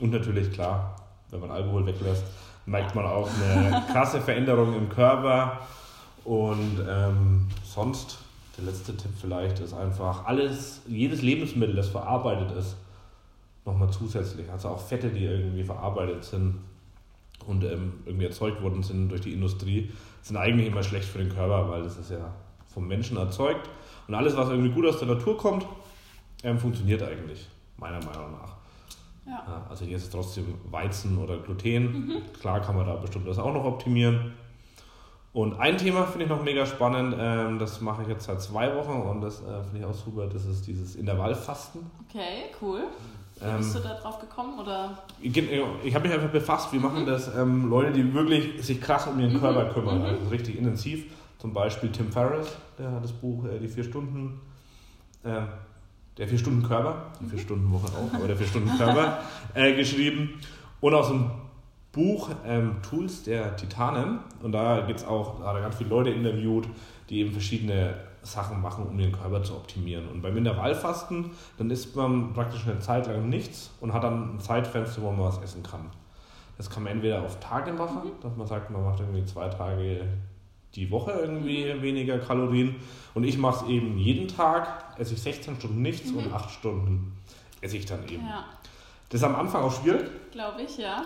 Und 0.00 0.10
natürlich, 0.12 0.52
klar, 0.52 0.96
wenn 1.30 1.40
man 1.40 1.50
Alkohol 1.50 1.84
weglässt, 1.84 2.24
merkt 2.66 2.94
man 2.94 3.04
auch 3.04 3.28
eine 3.28 3.82
krasse 3.92 4.20
Veränderung 4.20 4.74
im 4.74 4.88
Körper. 4.88 5.58
Und 6.24 6.78
ähm, 6.88 7.48
sonst, 7.64 8.18
der 8.58 8.66
letzte 8.66 8.96
Tipp 8.96 9.12
vielleicht, 9.18 9.60
ist 9.60 9.72
einfach 9.72 10.26
alles, 10.26 10.82
jedes 10.86 11.22
Lebensmittel, 11.22 11.76
das 11.76 11.88
verarbeitet 11.88 12.50
ist, 12.56 12.76
nochmal 13.64 13.90
zusätzlich. 13.90 14.50
Also 14.50 14.68
auch 14.68 14.80
Fette, 14.80 15.08
die 15.08 15.24
irgendwie 15.24 15.62
verarbeitet 15.62 16.24
sind 16.24 16.56
und 17.46 17.64
ähm, 17.64 17.94
irgendwie 18.04 18.26
erzeugt 18.26 18.60
worden 18.62 18.82
sind 18.82 19.08
durch 19.10 19.20
die 19.20 19.32
Industrie, 19.32 19.90
sind 20.22 20.36
eigentlich 20.36 20.66
immer 20.66 20.82
schlecht 20.82 21.08
für 21.08 21.18
den 21.18 21.28
Körper, 21.28 21.70
weil 21.70 21.82
das 21.82 21.96
ist 21.96 22.10
ja 22.10 22.34
vom 22.66 22.88
Menschen 22.88 23.16
erzeugt. 23.16 23.68
Und 24.08 24.14
alles, 24.14 24.36
was 24.36 24.48
irgendwie 24.48 24.70
gut 24.70 24.86
aus 24.86 24.98
der 24.98 25.08
Natur 25.08 25.36
kommt, 25.36 25.66
ähm, 26.42 26.58
funktioniert 26.58 27.02
eigentlich, 27.02 27.46
meiner 27.76 28.04
Meinung 28.04 28.32
nach. 28.32 28.56
Ja. 29.26 29.44
Ja, 29.46 29.66
also 29.68 29.84
hier 29.84 29.96
ist 29.96 30.04
es 30.04 30.10
trotzdem 30.10 30.54
Weizen 30.70 31.18
oder 31.18 31.38
Gluten. 31.38 32.22
Klar 32.40 32.60
kann 32.60 32.76
man 32.76 32.86
da 32.86 32.94
bestimmt 32.94 33.28
das 33.28 33.38
auch 33.38 33.52
noch 33.52 33.64
optimieren. 33.64 34.32
Und 35.38 35.60
ein 35.60 35.78
Thema 35.78 36.04
finde 36.04 36.24
ich 36.24 36.30
noch 36.30 36.42
mega 36.42 36.66
spannend, 36.66 37.14
ähm, 37.16 37.60
das 37.60 37.80
mache 37.80 38.02
ich 38.02 38.08
jetzt 38.08 38.24
seit 38.24 38.42
zwei 38.42 38.74
Wochen 38.74 39.02
und 39.02 39.20
das 39.20 39.40
äh, 39.40 39.62
finde 39.62 39.78
ich 39.78 39.84
auch 39.84 39.94
super, 39.94 40.26
das 40.26 40.44
ist 40.44 40.66
dieses 40.66 40.96
Intervallfasten. 40.96 41.80
Okay, 42.08 42.46
cool. 42.60 42.80
Wie 43.36 43.44
Ähm, 43.44 43.58
bist 43.58 43.72
du 43.72 43.78
da 43.78 43.94
drauf 43.94 44.18
gekommen? 44.18 44.58
Oder? 44.58 44.98
Ich, 45.20 45.36
ich 45.36 45.94
habe 45.94 46.08
mich 46.08 46.12
einfach 46.12 46.30
befasst, 46.30 46.72
wie 46.72 46.80
machen 46.80 47.06
das 47.06 47.32
ähm, 47.36 47.70
Leute, 47.70 47.92
die 47.92 48.12
wirklich 48.12 48.60
sich 48.66 48.80
krass 48.80 49.06
um 49.06 49.20
ihren 49.20 49.38
Körper 49.38 49.72
kümmern, 49.72 50.02
also 50.02 50.28
richtig 50.28 50.58
intensiv. 50.58 51.04
Zum 51.38 51.54
Beispiel 51.54 51.92
Tim 51.92 52.10
Ferriss, 52.10 52.56
der 52.76 52.90
hat 52.90 53.04
das 53.04 53.12
Buch 53.12 53.44
äh, 53.44 53.60
Die 53.60 53.68
vier 53.68 53.84
Stunden, 53.84 54.40
äh, 55.22 55.42
der 56.16 56.26
vier 56.26 56.38
Stunden 56.38 56.64
Körper, 56.66 57.12
die 57.20 57.26
vier 57.26 57.38
Stunden 57.38 57.72
Woche 57.72 57.86
auch, 57.96 58.12
aber 58.12 58.26
der 58.26 58.36
vier 58.36 58.48
Stunden 58.48 58.76
Körper 58.76 59.20
äh, 59.54 59.76
geschrieben. 59.76 60.40
Und 60.80 60.94
aus 60.94 61.06
dem 61.06 61.30
Buch 61.98 62.30
ähm, 62.46 62.76
Tools 62.88 63.24
der 63.24 63.56
Titanen. 63.56 64.20
Und 64.40 64.52
da 64.52 64.82
gibt 64.86 65.00
es 65.00 65.06
auch, 65.06 65.40
da 65.40 65.48
hat 65.48 65.56
er 65.56 65.62
ganz 65.62 65.74
viele 65.74 65.90
Leute 65.90 66.10
interviewt, 66.10 66.68
die 67.10 67.18
eben 67.18 67.32
verschiedene 67.32 67.94
Sachen 68.22 68.62
machen, 68.62 68.86
um 68.86 68.96
den 68.96 69.10
Körper 69.10 69.42
zu 69.42 69.54
optimieren. 69.54 70.08
Und 70.08 70.22
beim 70.22 70.36
Intervallfasten, 70.36 71.30
dann 71.56 71.70
isst 71.70 71.96
man 71.96 72.32
praktisch 72.34 72.64
eine 72.68 72.78
Zeit 72.78 73.08
lang 73.08 73.28
nichts 73.28 73.72
und 73.80 73.92
hat 73.92 74.04
dann 74.04 74.36
ein 74.36 74.40
Zeitfenster, 74.40 75.02
wo 75.02 75.10
man 75.10 75.26
was 75.26 75.42
essen 75.42 75.64
kann. 75.64 75.90
Das 76.56 76.70
kann 76.70 76.84
man 76.84 76.92
entweder 76.92 77.22
auf 77.22 77.40
Tage 77.40 77.72
machen, 77.72 78.12
dass 78.22 78.36
man 78.36 78.46
sagt, 78.46 78.70
man 78.70 78.84
macht 78.84 79.00
irgendwie 79.00 79.24
zwei 79.24 79.48
Tage 79.48 80.06
die 80.76 80.90
Woche 80.92 81.10
irgendwie 81.10 81.82
weniger 81.82 82.18
Kalorien. 82.20 82.76
Und 83.14 83.24
ich 83.24 83.38
mache 83.38 83.64
es 83.64 83.70
eben 83.70 83.98
jeden 83.98 84.28
Tag, 84.28 84.94
esse 84.98 85.14
ich 85.14 85.22
16 85.22 85.56
Stunden 85.56 85.82
nichts 85.82 86.12
und 86.12 86.32
8 86.32 86.50
Stunden 86.50 87.16
esse 87.60 87.76
ich 87.76 87.86
dann 87.86 88.04
eben. 88.04 88.24
Ja, 88.24 88.44
Das 89.10 89.20
ist 89.22 89.24
am 89.26 89.36
Anfang 89.36 89.62
auch 89.62 89.72
schwierig, 89.72 90.04
glaube 90.32 90.60
ich, 90.62 90.76
ja. 90.76 91.02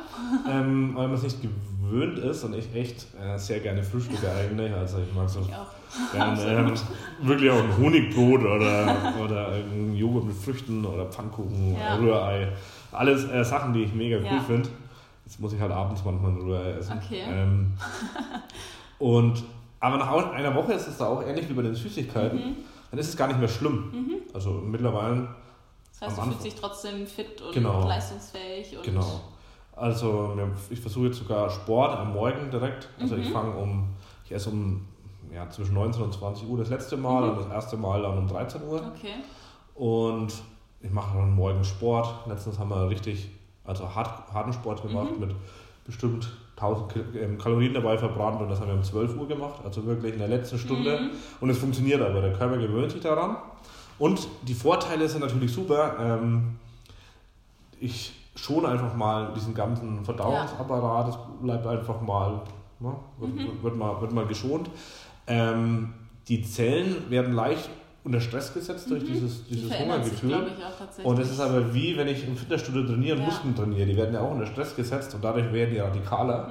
ähm, 0.51 0.91
weil 0.95 1.07
man 1.07 1.17
es 1.17 1.23
nicht 1.23 1.39
gewöhnt 1.41 2.19
ist 2.19 2.43
und 2.43 2.53
ich 2.55 2.75
echt 2.75 3.07
äh, 3.21 3.39
sehr 3.39 3.61
gerne 3.61 3.83
frühstücke 3.83 4.29
eigentlich. 4.29 4.73
Also 4.75 4.99
ich 4.99 5.15
mag 5.15 5.29
so 5.29 5.41
Ich 5.41 5.55
auch. 5.55 6.13
gerne 6.13 6.43
ähm, 6.43 6.73
wirklich 7.23 7.51
auch 7.51 7.63
ein 7.63 7.77
Honigbrot 7.79 8.41
oder, 8.41 9.15
oder 9.23 9.49
ein 9.53 9.95
Joghurt 9.95 10.25
mit 10.25 10.35
Früchten 10.37 10.85
oder 10.85 11.07
Pfannkuchen, 11.07 11.77
Ja. 11.79 11.95
Rührei. 11.97 12.49
Alles 12.91 13.25
äh, 13.31 13.45
Sachen, 13.45 13.73
die 13.73 13.85
ich 13.85 13.95
mega 13.95 14.17
cool 14.19 14.25
Ja. 14.25 14.41
finde. 14.41 14.69
Jetzt 15.25 15.39
muss 15.39 15.53
ich 15.53 15.61
halt 15.61 15.71
abends 15.71 16.03
manchmal 16.05 16.33
ein 16.33 16.39
Rührei 16.41 16.71
essen. 16.73 17.01
Okay. 17.05 17.23
Ähm, 17.29 17.73
und, 18.99 19.45
aber 19.79 19.97
nach 19.99 20.33
einer 20.33 20.55
Woche 20.57 20.73
ist 20.73 20.89
es 20.89 20.99
da 20.99 21.07
auch 21.07 21.23
ähnlich 21.25 21.49
wie 21.49 21.55
bei 21.55 21.63
den 21.63 21.75
Süßigkeiten. 21.77 22.39
Mhm. 22.39 22.57
Dann 22.91 22.99
ist 22.99 23.09
es 23.09 23.17
gar 23.17 23.29
nicht 23.29 23.39
mehr 23.39 23.49
schlimm. 23.49 23.93
Also 24.35 24.51
mittlerweile 24.51 25.29
heißt, 26.03 26.19
du 26.19 26.23
fühlst 26.23 26.45
dich 26.45 26.55
trotzdem 26.55 27.07
fit 27.07 27.41
und 27.41 27.53
Genau. 27.53 27.87
leistungsfähig. 27.89 28.77
Und 28.77 28.83
Genau. 28.85 29.21
Also 29.75 30.37
ich 30.71 30.81
versuche 30.81 31.07
jetzt 31.07 31.19
sogar 31.19 31.49
Sport 31.51 31.97
am 31.99 32.13
Morgen 32.13 32.51
direkt. 32.51 32.89
Also 33.01 33.17
ich 33.17 33.31
fange 33.31 33.55
um, 33.57 33.89
ich 34.25 34.33
esse 34.33 34.51
um 34.51 34.87
ja, 35.33 35.49
zwischen 35.49 35.75
19 35.75 36.03
und 36.03 36.13
20 36.13 36.47
Uhr 36.49 36.59
das 36.59 36.69
letzte 36.69 36.97
Mal 36.99 37.25
und 37.31 37.39
das 37.39 37.47
erste 37.47 37.77
Mal 37.79 38.03
dann 38.03 38.19
um 38.19 38.29
13 38.29 38.63
Uhr. 38.69 38.83
Okay. 38.95 39.15
Und 39.75 40.33
ich 40.83 40.91
mache 40.91 41.17
dann 41.17 41.35
morgen 41.35 41.65
Sport. 41.65 42.27
Letztens 42.27 42.59
haben 42.59 42.69
wir 42.69 42.89
richtig, 42.89 43.31
also 43.65 43.95
hart, 43.95 44.31
harten 44.33 44.53
Sport 44.53 44.83
gemacht 44.83 45.19
mit 45.19 45.35
bestimmt 45.87 46.31
1000 46.57 46.93
Ki- 46.93 47.19
ähm, 47.19 47.39
Kalorien 47.39 47.73
dabei 47.75 47.97
verbrannt 47.97 48.41
und 48.41 48.49
das 48.51 48.61
haben 48.61 48.69
wir 48.69 48.75
um 48.75 48.83
12 48.85 49.17
Uhr 49.17 49.27
gemacht, 49.27 49.61
also 49.65 49.85
wirklich 49.87 50.13
in 50.13 50.19
der 50.19 50.29
letzten 50.29 50.59
Stunde. 50.59 51.11
Und 51.41 51.49
es 51.51 51.59
funktioniert 51.59 52.01
aber, 52.03 52.21
der 52.21 52.35
Körper 52.35 52.59
gewöhnt 52.59 52.93
sich 52.93 53.01
daran. 53.01 53.37
Und 54.03 54.27
die 54.49 54.55
Vorteile 54.55 55.09
sind 55.09 55.21
natürlich 55.21 55.53
super. 55.53 55.95
Ähm, 56.01 56.57
ich 57.79 58.13
schone 58.35 58.67
einfach 58.67 58.97
mal 58.97 59.33
diesen 59.33 59.55
ganzen 59.55 60.05
Verdauungsapparat, 60.05 61.11
es 61.11 61.19
bleibt 61.41 61.65
einfach 61.69 62.01
mal, 62.01 62.41
ne, 62.81 62.97
wird, 63.19 63.63
wird, 63.63 63.77
mal, 63.77 64.01
wird 64.01 64.11
mal 64.13 64.27
geschont. 64.27 64.69
Ähm, 65.29 65.95
die 66.27 66.43
Zellen 66.43 67.09
werden 67.11 67.33
leicht 67.33 67.71
unter 68.03 68.21
Stress 68.21 68.53
gesetzt 68.53 68.91
durch 68.91 69.05
dieses, 69.05 69.45
Die 69.47 69.55
dieses 69.55 69.71
sich, 69.71 69.79
Hungergefühl. 69.79 70.29
glaube 70.31 70.47
ich, 70.59 70.65
auch 70.65 70.77
tatsächlich. 70.77 71.07
Und 71.07 71.19
das 71.21 71.31
ist 71.31 71.39
aber 71.39 71.73
wie, 71.73 71.97
wenn 71.97 72.09
ich 72.09 72.27
im 72.27 72.37
Fitnessstudio 72.37 72.83
trainiere 72.83 73.15
und 73.19 73.23
Ja. 73.23 73.29
Muskeln 73.29 73.55
trainiere. 73.55 73.87
Die 73.87 73.97
werden 73.97 74.15
ja 74.15 74.21
auch 74.23 74.33
unter 74.33 74.47
Stress 74.47 74.75
gesetzt 74.75 75.15
und 75.15 75.23
dadurch 75.23 75.53
werden 75.53 75.75
die 75.75 75.79
radikaler. 75.79 76.51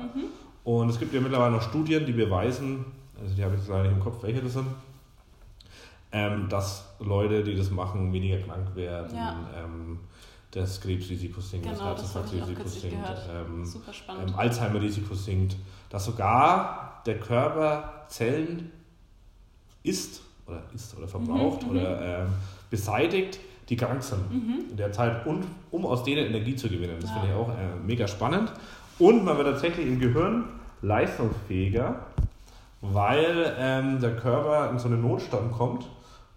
Und 0.64 0.88
es 0.88 0.98
gibt 0.98 1.14
ja 1.14 1.20
mittlerweile 1.20 1.52
noch 1.56 1.62
Studien, 1.62 2.06
die 2.06 2.14
beweisen, 2.14 2.86
also 3.22 3.36
die 3.36 3.44
habe 3.44 3.56
ich 3.56 3.60
jetzt 3.60 3.70
leider 3.70 3.84
nicht 3.90 3.98
im 3.98 4.00
Kopf, 4.02 4.24
welche 4.24 4.42
das 4.42 4.54
sind, 4.54 4.68
ähm, 6.12 6.48
dass 6.50 6.86
Leute, 7.00 7.44
die 7.44 7.56
das 7.56 7.72
machen, 7.72 8.12
weniger 8.14 8.38
krank 8.40 8.76
werden, 8.76 9.16
Ja. 9.16 9.48
ähm, 9.64 10.00
das 10.52 10.82
Krebsrisiko 10.82 11.40
sinkt, 11.40 11.66
Genau, 11.66 11.78
das 11.94 12.14
Herzinfarktrisiko 12.14 12.68
sinkt, 12.68 12.96
ähm, 13.34 13.64
ähm, 14.28 14.36
Alzheimer-Risiko 14.36 15.14
sinkt, 15.16 15.56
dass 15.90 16.06
sogar 16.06 17.02
der 17.06 17.20
Körper 17.20 18.04
Zellen 18.10 18.72
isst 19.84 20.22
oder 20.48 20.62
isst 20.76 20.98
oder 20.98 21.08
verbraucht 21.08 21.64
Mhm, 21.64 21.70
oder 21.70 22.02
ähm, 22.24 22.28
beseitigt, 22.70 23.40
die 23.70 23.78
krank 23.78 24.04
sind 24.04 24.30
Mhm. 24.30 24.66
in 24.72 24.76
der 24.78 24.92
Zeit, 24.92 25.26
und, 25.26 25.46
um 25.72 25.86
aus 25.86 26.04
denen 26.04 26.26
Energie 26.28 26.56
zu 26.58 26.68
gewinnen. 26.68 26.98
Das 27.00 27.10
Ja. 27.12 27.16
finde 27.22 27.30
ich 27.30 27.34
auch 27.40 27.50
äh, 27.50 27.76
mega 27.86 28.06
spannend. 28.08 28.52
Und 29.00 29.24
man 29.24 29.38
wird 29.38 29.48
tatsächlich 29.48 29.88
im 29.88 30.00
Gehirn 30.00 30.44
leistungsfähiger, 30.82 31.96
weil 32.82 33.56
ähm, 33.58 34.02
der 34.02 34.16
Körper 34.18 34.70
in 34.72 34.80
so 34.80 34.88
einen 34.90 35.02
Notstand 35.02 35.52
kommt 35.54 35.86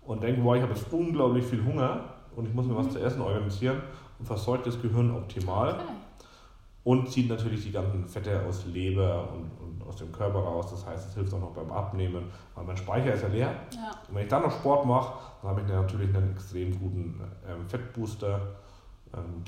und 0.06 0.22
denkt, 0.22 0.42
boah, 0.42 0.56
ich 0.56 0.62
habe 0.62 0.72
jetzt 0.72 0.92
unglaublich 0.92 1.44
viel 1.44 1.64
Hunger 1.64 2.04
und 2.36 2.46
ich 2.46 2.54
muss 2.54 2.66
mir 2.66 2.76
was 2.76 2.90
zu 2.90 2.98
essen 2.98 3.20
organisieren 3.20 3.82
und 4.18 4.26
versorgt 4.26 4.66
das 4.66 4.80
Gehirn 4.80 5.14
optimal 5.14 5.74
Okay. 5.74 5.82
und 6.84 7.10
zieht 7.10 7.28
natürlich 7.28 7.62
die 7.64 7.72
ganzen 7.72 8.06
Fette 8.06 8.42
aus 8.46 8.66
Leber 8.66 9.28
und, 9.32 9.50
und 9.64 9.88
aus 9.88 9.96
dem 9.96 10.12
Körper 10.12 10.40
raus. 10.40 10.70
Das 10.70 10.86
heißt, 10.86 11.08
es 11.08 11.14
hilft 11.14 11.32
auch 11.34 11.40
noch 11.40 11.52
beim 11.52 11.70
Abnehmen, 11.72 12.24
weil 12.54 12.64
mein 12.64 12.76
Speicher 12.76 13.14
ist 13.14 13.22
ja 13.22 13.28
leer. 13.28 13.54
Ja. 13.72 13.90
Und 14.08 14.14
wenn 14.14 14.22
ich 14.24 14.28
dann 14.28 14.42
noch 14.42 14.52
Sport 14.52 14.86
mache, 14.86 15.14
dann 15.40 15.50
habe 15.50 15.60
ich 15.62 15.68
natürlich 15.68 16.14
einen 16.14 16.32
extrem 16.32 16.78
guten 16.78 17.20
ähm, 17.48 17.66
Fettbooster. 17.68 18.40
Ähm, 19.14 19.42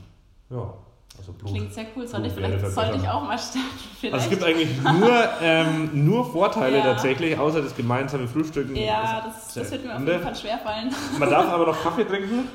ja, 0.51 0.73
also 1.19 1.33
Blut. 1.33 1.51
Klingt 1.51 1.73
sehr 1.75 1.87
cool. 1.97 2.07
Sollte 2.07 2.27
ich, 2.29 2.35
Blutwerte 2.35 2.59
vielleicht, 2.59 2.75
sollte 2.75 2.97
ich 2.99 3.09
auch 3.09 3.23
mal 3.23 3.39
starten. 3.39 3.61
Vielleicht. 4.01 4.15
Also 4.15 4.25
es 4.27 4.31
gibt 4.31 4.43
eigentlich 4.45 4.83
nur, 4.83 5.29
ähm, 5.41 6.05
nur 6.05 6.31
Vorteile 6.31 6.79
Ja. 6.79 6.85
tatsächlich, 6.85 7.39
außer 7.39 7.63
das 7.63 7.75
gemeinsame 7.75 8.29
Frühstücken. 8.29 8.77
ja, 8.77 9.23
Das- 9.27 9.55
das, 9.55 9.71
wird 9.71 9.85
mir 9.85 9.93
auf 9.93 9.99
Ende. 9.99 10.13
jeden 10.13 10.25
Fall 10.25 10.37
schwerfallen. 10.37 10.95
Man 11.19 11.31
darf 11.31 11.47
aber 11.51 11.67
noch 11.67 11.83
Kaffee 11.83 12.05
trinken 12.05 12.49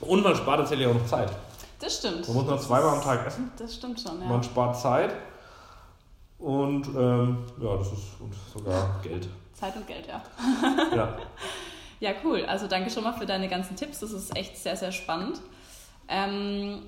und 0.00 0.22
man 0.24 0.34
spart 0.34 0.58
tatsächlich 0.58 0.86
auch 0.88 0.94
noch 0.94 1.06
Zeit. 1.06 1.30
Das 1.78 1.98
stimmt. 1.98 2.26
Man 2.26 2.36
muss 2.36 2.46
nur 2.46 2.58
zweimal 2.60 2.96
am 2.96 3.02
Tag 3.02 3.24
essen. 3.26 3.50
Das 3.56 3.74
stimmt 3.74 4.00
schon, 4.00 4.20
ja. 4.20 4.26
Man 4.26 4.42
spart 4.42 4.80
Zeit 4.80 5.14
und 6.38 6.86
ähm, 6.88 7.38
ja, 7.60 7.76
das 7.76 7.86
ist 7.92 8.20
und 8.20 8.34
sogar 8.52 9.00
Geld. 9.02 9.28
Zeit 9.54 9.76
und 9.76 9.86
Geld, 9.86 10.06
ja. 10.08 10.20
Ja. 10.96 11.16
Ja, 12.00 12.10
cool. 12.24 12.44
Also 12.46 12.66
danke 12.66 12.90
schon 12.90 13.04
mal 13.04 13.12
für 13.12 13.26
deine 13.26 13.48
ganzen 13.48 13.76
Tipps. 13.76 14.00
Das 14.00 14.10
ist 14.10 14.36
echt 14.36 14.56
sehr, 14.56 14.74
sehr 14.76 14.90
spannend. 14.90 15.40
Ähm, 16.08 16.82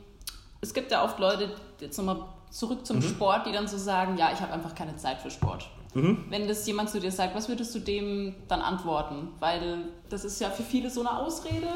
es 0.64 0.72
gibt 0.72 0.90
ja 0.90 1.04
oft 1.04 1.18
Leute, 1.18 1.50
jetzt 1.78 1.98
nochmal 1.98 2.24
zurück 2.50 2.86
zum 2.86 3.02
Sport, 3.02 3.46
die 3.46 3.52
dann 3.52 3.68
so 3.68 3.76
sagen, 3.76 4.16
ja, 4.16 4.30
ich 4.32 4.40
habe 4.40 4.52
einfach 4.52 4.74
keine 4.74 4.96
Zeit 4.96 5.20
für 5.20 5.30
Sport. 5.30 5.68
Mhm. 5.92 6.24
Wenn 6.30 6.48
das 6.48 6.66
jemand 6.66 6.88
zu 6.88 7.00
dir 7.00 7.12
sagt, 7.12 7.34
was 7.34 7.48
würdest 7.48 7.74
du 7.74 7.80
dem 7.80 8.34
dann 8.48 8.62
antworten? 8.62 9.28
Weil 9.40 9.86
das 10.08 10.24
ist 10.24 10.40
ja 10.40 10.48
für 10.50 10.62
viele 10.62 10.88
so 10.90 11.00
eine 11.00 11.18
Ausrede. 11.18 11.68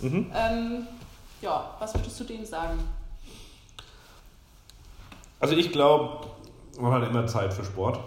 Mhm. 0.00 0.30
Ähm, 0.34 0.86
ja, 1.40 1.70
was 1.78 1.94
würdest 1.94 2.18
du 2.18 2.24
denen 2.24 2.44
sagen? 2.44 2.78
Also 5.38 5.54
ich 5.54 5.70
glaube, 5.70 6.26
man 6.80 6.92
hat 6.92 7.08
immer 7.08 7.26
Zeit 7.26 7.54
für 7.54 7.64
Sport. 7.64 8.00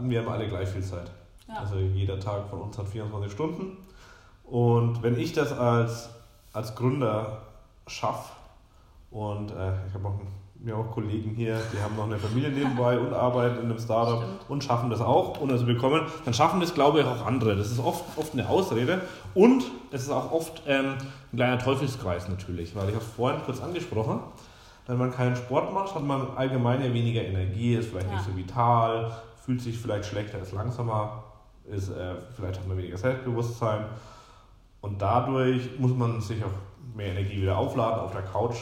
Wir 0.00 0.20
haben 0.20 0.28
alle 0.28 0.48
gleich 0.48 0.68
viel 0.68 0.84
Zeit. 0.84 1.10
Ja. 1.48 1.56
Also 1.56 1.76
jeder 1.76 2.20
Tag 2.20 2.48
von 2.48 2.60
uns 2.60 2.78
hat 2.78 2.88
24 2.88 3.32
Stunden. 3.32 3.76
Und 4.44 5.02
wenn 5.02 5.18
ich 5.18 5.32
das 5.32 5.52
als, 5.52 6.10
als 6.52 6.74
Gründer 6.74 7.42
schaffe, 7.86 8.30
und 9.12 9.50
äh, 9.50 9.72
ich 9.86 9.94
habe 9.94 10.08
auch, 10.08 10.14
haben 10.14 10.72
auch 10.72 10.90
Kollegen 10.92 11.34
hier, 11.34 11.60
die 11.72 11.80
haben 11.82 11.96
noch 11.96 12.04
eine 12.04 12.18
Familie 12.18 12.50
nebenbei 12.50 12.98
und 12.98 13.12
arbeiten 13.12 13.58
in 13.58 13.64
einem 13.66 13.78
Startup 13.78 14.22
Stimmt. 14.22 14.50
und 14.50 14.64
schaffen 14.64 14.90
das 14.90 15.00
auch 15.00 15.40
und 15.40 15.50
also 15.52 15.66
bekommen, 15.66 16.02
dann 16.24 16.34
schaffen 16.34 16.60
das 16.60 16.72
glaube 16.74 17.00
ich 17.00 17.06
auch 17.06 17.26
andere. 17.26 17.56
Das 17.56 17.70
ist 17.70 17.78
oft, 17.78 18.04
oft 18.16 18.32
eine 18.32 18.48
Ausrede 18.48 19.02
und 19.34 19.64
es 19.90 20.02
ist 20.04 20.10
auch 20.10 20.32
oft 20.32 20.62
ähm, 20.66 20.94
ein 21.32 21.36
kleiner 21.36 21.58
Teufelskreis 21.58 22.28
natürlich, 22.28 22.74
weil 22.74 22.88
ich 22.88 22.94
habe 22.94 23.04
vorhin 23.04 23.40
kurz 23.44 23.60
angesprochen, 23.60 24.20
wenn 24.86 24.98
man 24.98 25.12
keinen 25.12 25.36
Sport 25.36 25.72
macht, 25.72 25.94
hat 25.94 26.02
man 26.04 26.26
allgemein 26.36 26.82
ja 26.82 26.92
weniger 26.92 27.22
Energie, 27.22 27.74
ist 27.74 27.90
vielleicht 27.90 28.08
Ja. 28.08 28.14
nicht 28.14 28.24
so 28.24 28.36
vital, 28.36 29.12
fühlt 29.44 29.60
sich 29.60 29.78
vielleicht 29.78 30.06
schlechter, 30.06 30.38
ist 30.40 30.52
langsamer, 30.52 31.24
ist, 31.70 31.90
äh, 31.90 32.14
vielleicht 32.34 32.58
hat 32.60 32.66
man 32.68 32.78
weniger 32.78 32.96
Selbstbewusstsein 32.96 33.84
und 34.80 35.02
dadurch 35.02 35.78
muss 35.78 35.92
man 35.94 36.20
sich 36.20 36.42
auch 36.44 36.96
mehr 36.96 37.08
Energie 37.08 37.42
wieder 37.42 37.56
aufladen 37.58 38.00
auf 38.00 38.12
der 38.12 38.22
Couch. 38.22 38.56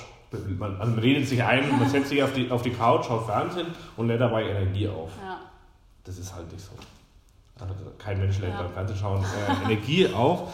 Man, 0.59 0.77
also 0.81 0.93
man 0.93 1.01
redet 1.01 1.27
sich 1.29 1.43
ein, 1.43 1.69
man 1.79 1.89
setzt 1.89 2.09
sich 2.11 2.23
auf 2.23 2.33
die, 2.33 2.51
auf 2.51 2.63
die 2.63 2.71
Couch, 2.71 3.07
schaut 3.07 3.27
Fernsehen 3.27 3.67
und 3.97 4.07
lädt 4.07 4.21
dabei 4.21 4.45
Energie 4.49 4.87
auf. 4.89 5.11
Ja, 5.21 5.41
Das 6.05 6.19
ist 6.19 6.35
halt 6.35 6.51
nicht 6.53 6.65
so. 6.65 6.73
Also 7.59 7.75
kein 7.99 8.19
Mensch 8.19 8.39
lädt 8.39 8.51
Ja. 8.55 8.63
beim 8.63 8.73
Fernsehschauen 8.73 9.23
äh, 9.23 9.65
Energie 9.65 10.07
auf 10.13 10.53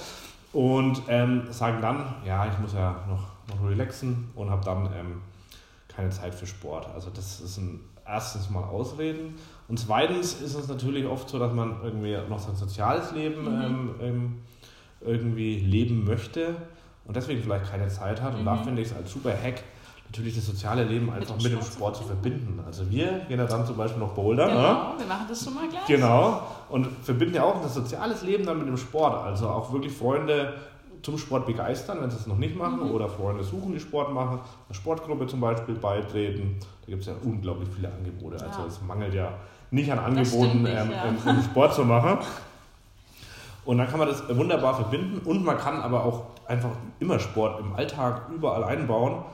und 0.52 1.02
ähm, 1.08 1.42
sagen 1.50 1.80
dann, 1.82 2.14
ja, 2.24 2.46
ich 2.50 2.58
muss 2.58 2.72
ja 2.72 3.04
noch, 3.08 3.22
noch 3.54 3.68
relaxen 3.68 4.30
und 4.34 4.50
habe 4.50 4.64
dann 4.64 4.86
ähm, 4.96 5.20
keine 5.88 6.10
Zeit 6.10 6.34
für 6.34 6.46
Sport. 6.46 6.88
Also 6.94 7.10
das 7.14 7.40
ist 7.40 7.58
ein, 7.58 7.80
erstens 8.06 8.48
mal 8.50 8.64
Ausreden 8.64 9.34
und 9.68 9.78
zweitens 9.78 10.40
ist 10.40 10.54
es 10.54 10.68
natürlich 10.68 11.06
oft 11.06 11.28
so, 11.28 11.38
dass 11.38 11.52
man 11.52 11.82
irgendwie 11.84 12.16
noch 12.28 12.38
sein 12.38 12.56
soziales 12.56 13.12
Leben 13.12 13.42
Mhm. 13.44 13.62
ähm, 13.62 13.94
ähm, 14.00 14.34
irgendwie 15.02 15.60
leben 15.60 16.04
möchte 16.04 16.56
und 17.06 17.16
deswegen 17.16 17.42
vielleicht 17.42 17.70
keine 17.70 17.88
Zeit 17.88 18.20
hat. 18.22 18.34
Und 18.34 18.44
da 18.44 18.54
Mhm. 18.54 18.64
finde 18.64 18.82
ich 18.82 18.88
es 18.90 18.96
als 18.96 19.10
super 19.12 19.30
Hack, 19.30 19.62
natürlich 20.08 20.34
das 20.36 20.46
soziale 20.46 20.84
Leben 20.84 21.10
einfach 21.10 21.36
dem 21.36 21.42
mit 21.42 21.52
dem 21.52 21.62
Sport 21.62 21.96
zu 21.96 22.04
verbinden. 22.04 22.60
Also 22.66 22.88
wir 22.90 23.20
gehen 23.28 23.38
ja 23.38 23.46
dann 23.46 23.66
zum 23.66 23.76
Beispiel 23.76 24.00
noch 24.00 24.12
bouldern. 24.12 24.48
ne? 24.48 24.54
genau. 24.54 24.94
Wir 24.98 25.06
machen 25.06 25.26
das 25.28 25.44
schon 25.44 25.54
mal 25.54 25.68
gleich. 25.68 25.86
Genau. 25.86 26.42
Und 26.68 26.86
verbinden 27.02 27.34
ja 27.34 27.42
auch 27.44 27.60
das 27.62 27.74
soziales 27.74 28.22
Leben 28.22 28.44
dann 28.46 28.58
mit 28.58 28.68
dem 28.68 28.76
Sport. 28.76 29.24
Also 29.24 29.48
auch 29.48 29.72
wirklich 29.72 29.92
Freunde 29.92 30.54
zum 31.02 31.18
Sport 31.18 31.46
begeistern, 31.46 31.98
wenn 32.00 32.10
sie 32.10 32.16
es 32.16 32.26
noch 32.26 32.38
nicht 32.38 32.56
machen, 32.56 32.84
Mhm. 32.86 32.90
oder 32.92 33.08
Freunde 33.08 33.44
suchen, 33.44 33.72
die 33.72 33.80
Sport 33.80 34.12
machen, 34.12 34.38
einer 34.68 34.74
Sportgruppe 34.74 35.26
zum 35.26 35.40
Beispiel 35.40 35.74
beitreten. 35.74 36.56
Da 36.84 36.86
gibt 36.90 37.02
es 37.02 37.06
ja 37.08 37.14
unglaublich 37.22 37.68
viele 37.74 37.92
Angebote. 37.92 38.36
Also 38.44 38.60
Ja. 38.62 38.66
es 38.66 38.80
mangelt 38.82 39.14
ja 39.14 39.32
nicht 39.70 39.90
an 39.92 39.98
Angeboten, 39.98 40.62
nicht, 40.62 40.72
ähm, 40.74 40.90
ja. 41.24 41.42
Sport 41.42 41.74
zu 41.74 41.84
machen. 41.84 42.18
Und 43.64 43.78
dann 43.78 43.88
kann 43.88 43.98
man 43.98 44.08
das 44.08 44.22
wunderbar 44.36 44.74
verbinden 44.76 45.18
und 45.24 45.44
man 45.44 45.58
kann 45.58 45.80
aber 45.80 46.04
auch 46.04 46.22
einfach 46.48 46.70
immer 46.98 47.18
Sport 47.18 47.60
im 47.60 47.74
Alltag 47.74 48.28
überall 48.34 48.64
einbauen. 48.64 49.24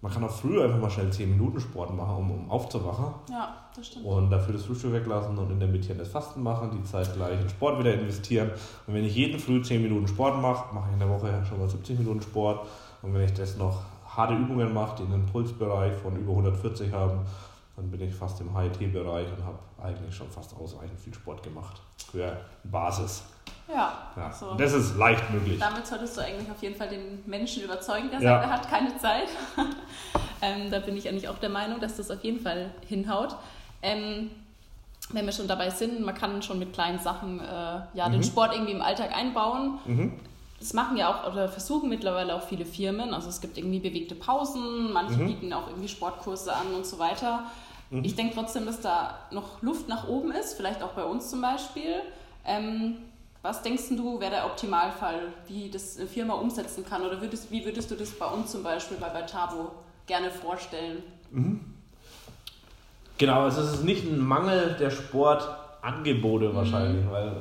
Man 0.00 0.12
kann 0.12 0.24
auch 0.24 0.30
früh 0.30 0.60
einfach 0.60 0.80
mal 0.80 0.90
schnell 0.90 1.12
10 1.12 1.30
Minuten 1.30 1.60
Sport 1.60 1.94
machen, 1.94 2.16
um, 2.16 2.30
um 2.32 2.50
aufzuwachen. 2.50 3.14
Ja, 3.30 3.54
das 3.74 3.86
stimmt. 3.86 4.04
Und 4.04 4.30
dafür 4.30 4.54
das 4.54 4.64
Frühstück 4.64 4.92
weglassen 4.92 5.38
und 5.38 5.50
in 5.52 5.60
der 5.60 5.68
Mitte 5.68 5.94
das 5.94 6.08
Fasten 6.08 6.42
machen, 6.42 6.70
die 6.72 6.82
Zeit 6.82 7.14
gleich 7.14 7.40
in 7.40 7.48
Sport 7.48 7.78
wieder 7.78 7.94
investieren. 7.94 8.50
Und 8.86 8.94
wenn 8.94 9.04
ich 9.04 9.14
jeden 9.14 9.38
Früh 9.38 9.62
10 9.62 9.80
Minuten 9.80 10.08
Sport 10.08 10.42
mache, 10.42 10.74
mache 10.74 10.88
ich 10.88 10.94
in 10.94 10.98
der 10.98 11.08
Woche 11.08 11.44
schon 11.48 11.60
mal 11.60 11.68
70 11.68 12.00
Minuten 12.00 12.20
Sport. 12.20 12.66
Und 13.02 13.14
wenn 13.14 13.22
ich 13.22 13.32
das 13.32 13.56
noch 13.56 13.78
harte 14.04 14.34
Übungen 14.34 14.74
mache, 14.74 14.96
die 14.96 15.12
einen 15.12 15.24
Pulsbereich 15.26 15.94
von 15.94 16.16
über 16.16 16.32
140 16.32 16.92
haben, 16.92 17.20
dann 17.76 17.90
bin 17.90 18.00
ich 18.00 18.12
fast 18.12 18.40
im 18.40 18.56
HIT-Bereich 18.56 19.28
und 19.28 19.44
habe 19.44 19.58
eigentlich 19.80 20.14
schon 20.14 20.28
fast 20.28 20.54
ausreichend 20.56 20.98
viel 20.98 21.14
Sport 21.14 21.42
gemacht 21.44 21.80
für 22.12 22.36
Basis. 22.64 23.22
Ja, 23.68 23.92
Ja. 24.16 24.30
Und 24.48 24.60
das 24.60 24.72
ist 24.74 24.96
leicht 24.98 25.30
möglich. 25.30 25.58
damit 25.58 25.86
solltest 25.86 26.16
du 26.16 26.20
eigentlich 26.20 26.50
auf 26.50 26.62
jeden 26.62 26.74
Fall 26.76 26.88
den 26.88 27.22
Menschen 27.26 27.62
überzeugen, 27.62 28.10
der 28.10 28.20
Ja. 28.20 28.34
sagt, 28.40 28.44
er 28.44 28.50
hat 28.52 28.68
keine 28.68 28.96
Zeit. 28.98 29.28
ähm, 30.42 30.70
da 30.70 30.78
bin 30.80 30.96
ich 30.96 31.08
eigentlich 31.08 31.28
auch 31.28 31.38
der 31.38 31.48
Meinung, 31.48 31.80
dass 31.80 31.96
das 31.96 32.10
auf 32.10 32.22
jeden 32.22 32.40
Fall 32.40 32.70
hinhaut. 32.86 33.34
Ähm, 33.80 34.30
wenn 35.10 35.24
wir 35.26 35.32
schon 35.32 35.48
dabei 35.48 35.70
sind, 35.70 36.00
man 36.04 36.14
kann 36.14 36.42
schon 36.42 36.58
mit 36.58 36.72
kleinen 36.72 36.98
Sachen 36.98 37.40
äh, 37.40 37.44
ja, 37.94 38.08
den 38.08 38.18
Mhm. 38.18 38.22
Sport 38.24 38.52
irgendwie 38.54 38.72
im 38.72 38.82
Alltag 38.82 39.16
einbauen. 39.16 39.78
Mhm. 39.84 40.12
Das 40.60 40.74
machen 40.74 40.96
ja 40.96 41.08
auch 41.12 41.32
oder 41.32 41.48
versuchen 41.48 41.88
mittlerweile 41.88 42.34
auch 42.36 42.42
viele 42.46 42.64
Firmen. 42.64 43.12
Also 43.14 43.28
es 43.28 43.40
gibt 43.40 43.58
irgendwie 43.58 43.80
bewegte 43.80 44.14
Pausen, 44.14 44.92
manche 44.92 45.18
Mhm. 45.18 45.26
bieten 45.26 45.52
auch 45.52 45.66
irgendwie 45.68 45.88
Sportkurse 45.88 46.54
an 46.54 46.68
und 46.74 46.86
so 46.86 46.98
weiter. 46.98 47.44
Mhm. 47.92 48.04
Ich 48.04 48.16
denke 48.16 48.34
trotzdem, 48.34 48.64
dass 48.66 48.80
da 48.80 49.18
noch 49.30 49.62
Luft 49.62 49.86
nach 49.86 50.08
oben 50.08 50.32
ist, 50.32 50.54
vielleicht 50.54 50.82
auch 50.82 50.92
bei 50.92 51.04
uns 51.04 51.30
zum 51.30 51.40
Beispiel. 51.40 51.94
Ähm, 52.44 52.96
was 53.42 53.62
denkst 53.62 53.84
du, 53.90 54.18
wäre 54.18 54.30
der 54.30 54.46
Optimalfall, 54.46 55.20
wie 55.46 55.68
das 55.68 55.98
eine 55.98 56.06
Firma 56.06 56.34
umsetzen 56.34 56.84
kann? 56.84 57.02
Oder 57.02 57.20
würdest, 57.20 57.50
wie 57.50 57.64
würdest 57.64 57.90
du 57.90 57.94
das 57.94 58.10
bei 58.12 58.26
uns 58.26 58.50
zum 58.50 58.62
Beispiel 58.62 58.96
bei 58.96 59.08
Batabo 59.08 59.72
gerne 60.06 60.30
vorstellen? 60.30 61.02
Genau, 63.18 63.42
also 63.42 63.60
es 63.60 63.74
ist 63.74 63.84
nicht 63.84 64.04
ein 64.04 64.18
Mangel 64.18 64.76
der 64.78 64.90
Sportangebote 64.90 66.54
wahrscheinlich, 66.54 67.04
weil 67.10 67.32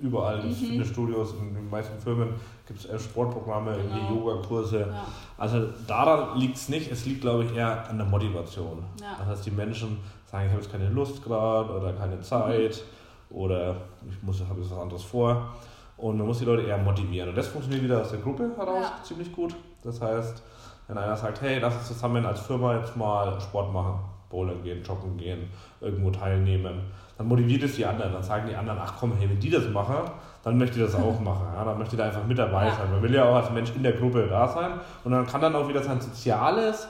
überall 0.00 0.42
Mhm. 0.44 0.52
Fitnessstudios, 0.52 1.34
in 1.40 1.54
den 1.54 1.68
meisten 1.70 1.98
Firmen 2.00 2.30
gibt 2.66 2.84
es 2.84 3.04
Sportprogramme, 3.04 3.76
Genau. 3.76 4.10
Yogakurse. 4.14 4.80
Ja. 4.90 5.04
Also 5.38 5.68
daran 5.86 6.38
liegt 6.38 6.56
es 6.56 6.68
nicht, 6.68 6.90
es 6.90 7.04
liegt 7.06 7.20
glaube 7.22 7.44
ich 7.44 7.54
eher 7.54 7.88
an 7.88 7.98
der 7.98 8.06
Motivation. 8.06 8.84
Ja. 9.00 9.16
Das 9.18 9.26
heißt, 9.28 9.46
die 9.46 9.50
Menschen 9.50 9.98
sagen, 10.26 10.46
ich 10.46 10.52
habe 10.52 10.62
jetzt 10.62 10.72
keine 10.72 10.88
Lust 10.90 11.22
gerade 11.22 11.70
oder 11.72 11.92
keine 11.92 12.20
Zeit 12.20 12.82
Mhm. 13.30 13.36
oder 13.36 13.76
ich 14.08 14.22
muss, 14.22 14.40
habe 14.48 14.60
jetzt 14.60 14.70
was 14.70 14.78
anderes 14.78 15.02
vor. 15.02 15.48
Und 15.96 16.18
man 16.18 16.26
muss 16.26 16.38
die 16.40 16.44
Leute 16.44 16.62
eher 16.62 16.78
motivieren. 16.78 17.28
Und 17.28 17.36
das 17.38 17.46
funktioniert 17.48 17.84
wieder 17.84 18.00
aus 18.00 18.10
der 18.10 18.18
Gruppe 18.20 18.50
heraus 18.56 18.84
Ja. 18.98 19.02
ziemlich 19.04 19.32
gut. 19.32 19.54
Das 19.82 20.00
heißt, 20.00 20.42
wenn 20.88 20.98
einer 20.98 21.16
sagt, 21.16 21.40
hey, 21.40 21.58
lass 21.60 21.74
uns 21.76 21.86
zusammen 21.88 22.26
als 22.26 22.40
Firma 22.40 22.76
jetzt 22.76 22.96
mal 22.96 23.40
Sport 23.40 23.72
machen, 23.72 24.00
bowlen 24.28 24.62
gehen, 24.64 24.82
joggen 24.82 25.16
gehen, 25.16 25.48
irgendwo 25.80 26.10
teilnehmen, 26.10 26.80
dann 27.16 27.28
motiviert 27.28 27.62
es 27.62 27.76
die 27.76 27.84
anderen. 27.86 28.12
Dann 28.12 28.22
sagen 28.22 28.48
die 28.48 28.56
anderen, 28.56 28.78
ach 28.82 28.94
komm, 28.98 29.12
hey, 29.18 29.28
wenn 29.28 29.38
die 29.40 29.50
das 29.50 29.68
machen, 29.68 29.96
dann 30.42 30.58
möchte 30.58 30.78
ich 30.78 30.84
das 30.84 30.94
auch 30.94 31.20
machen. 31.20 31.46
Ja, 31.54 31.64
dann 31.64 31.78
möchte 31.78 31.94
ich 31.94 31.98
da 32.00 32.06
einfach 32.06 32.24
mit 32.26 32.38
dabei 32.38 32.70
sein. 32.70 32.90
Man 32.90 33.02
will 33.02 33.14
ja 33.14 33.24
auch 33.24 33.36
als 33.36 33.50
Mensch 33.50 33.70
in 33.74 33.82
der 33.82 33.92
Gruppe 33.92 34.26
da 34.28 34.46
sein. 34.48 34.72
Und 35.04 35.12
dann 35.12 35.26
kann 35.26 35.40
dann 35.40 35.54
auch 35.54 35.68
wieder 35.68 35.82
sein 35.82 36.00
Soziales 36.00 36.88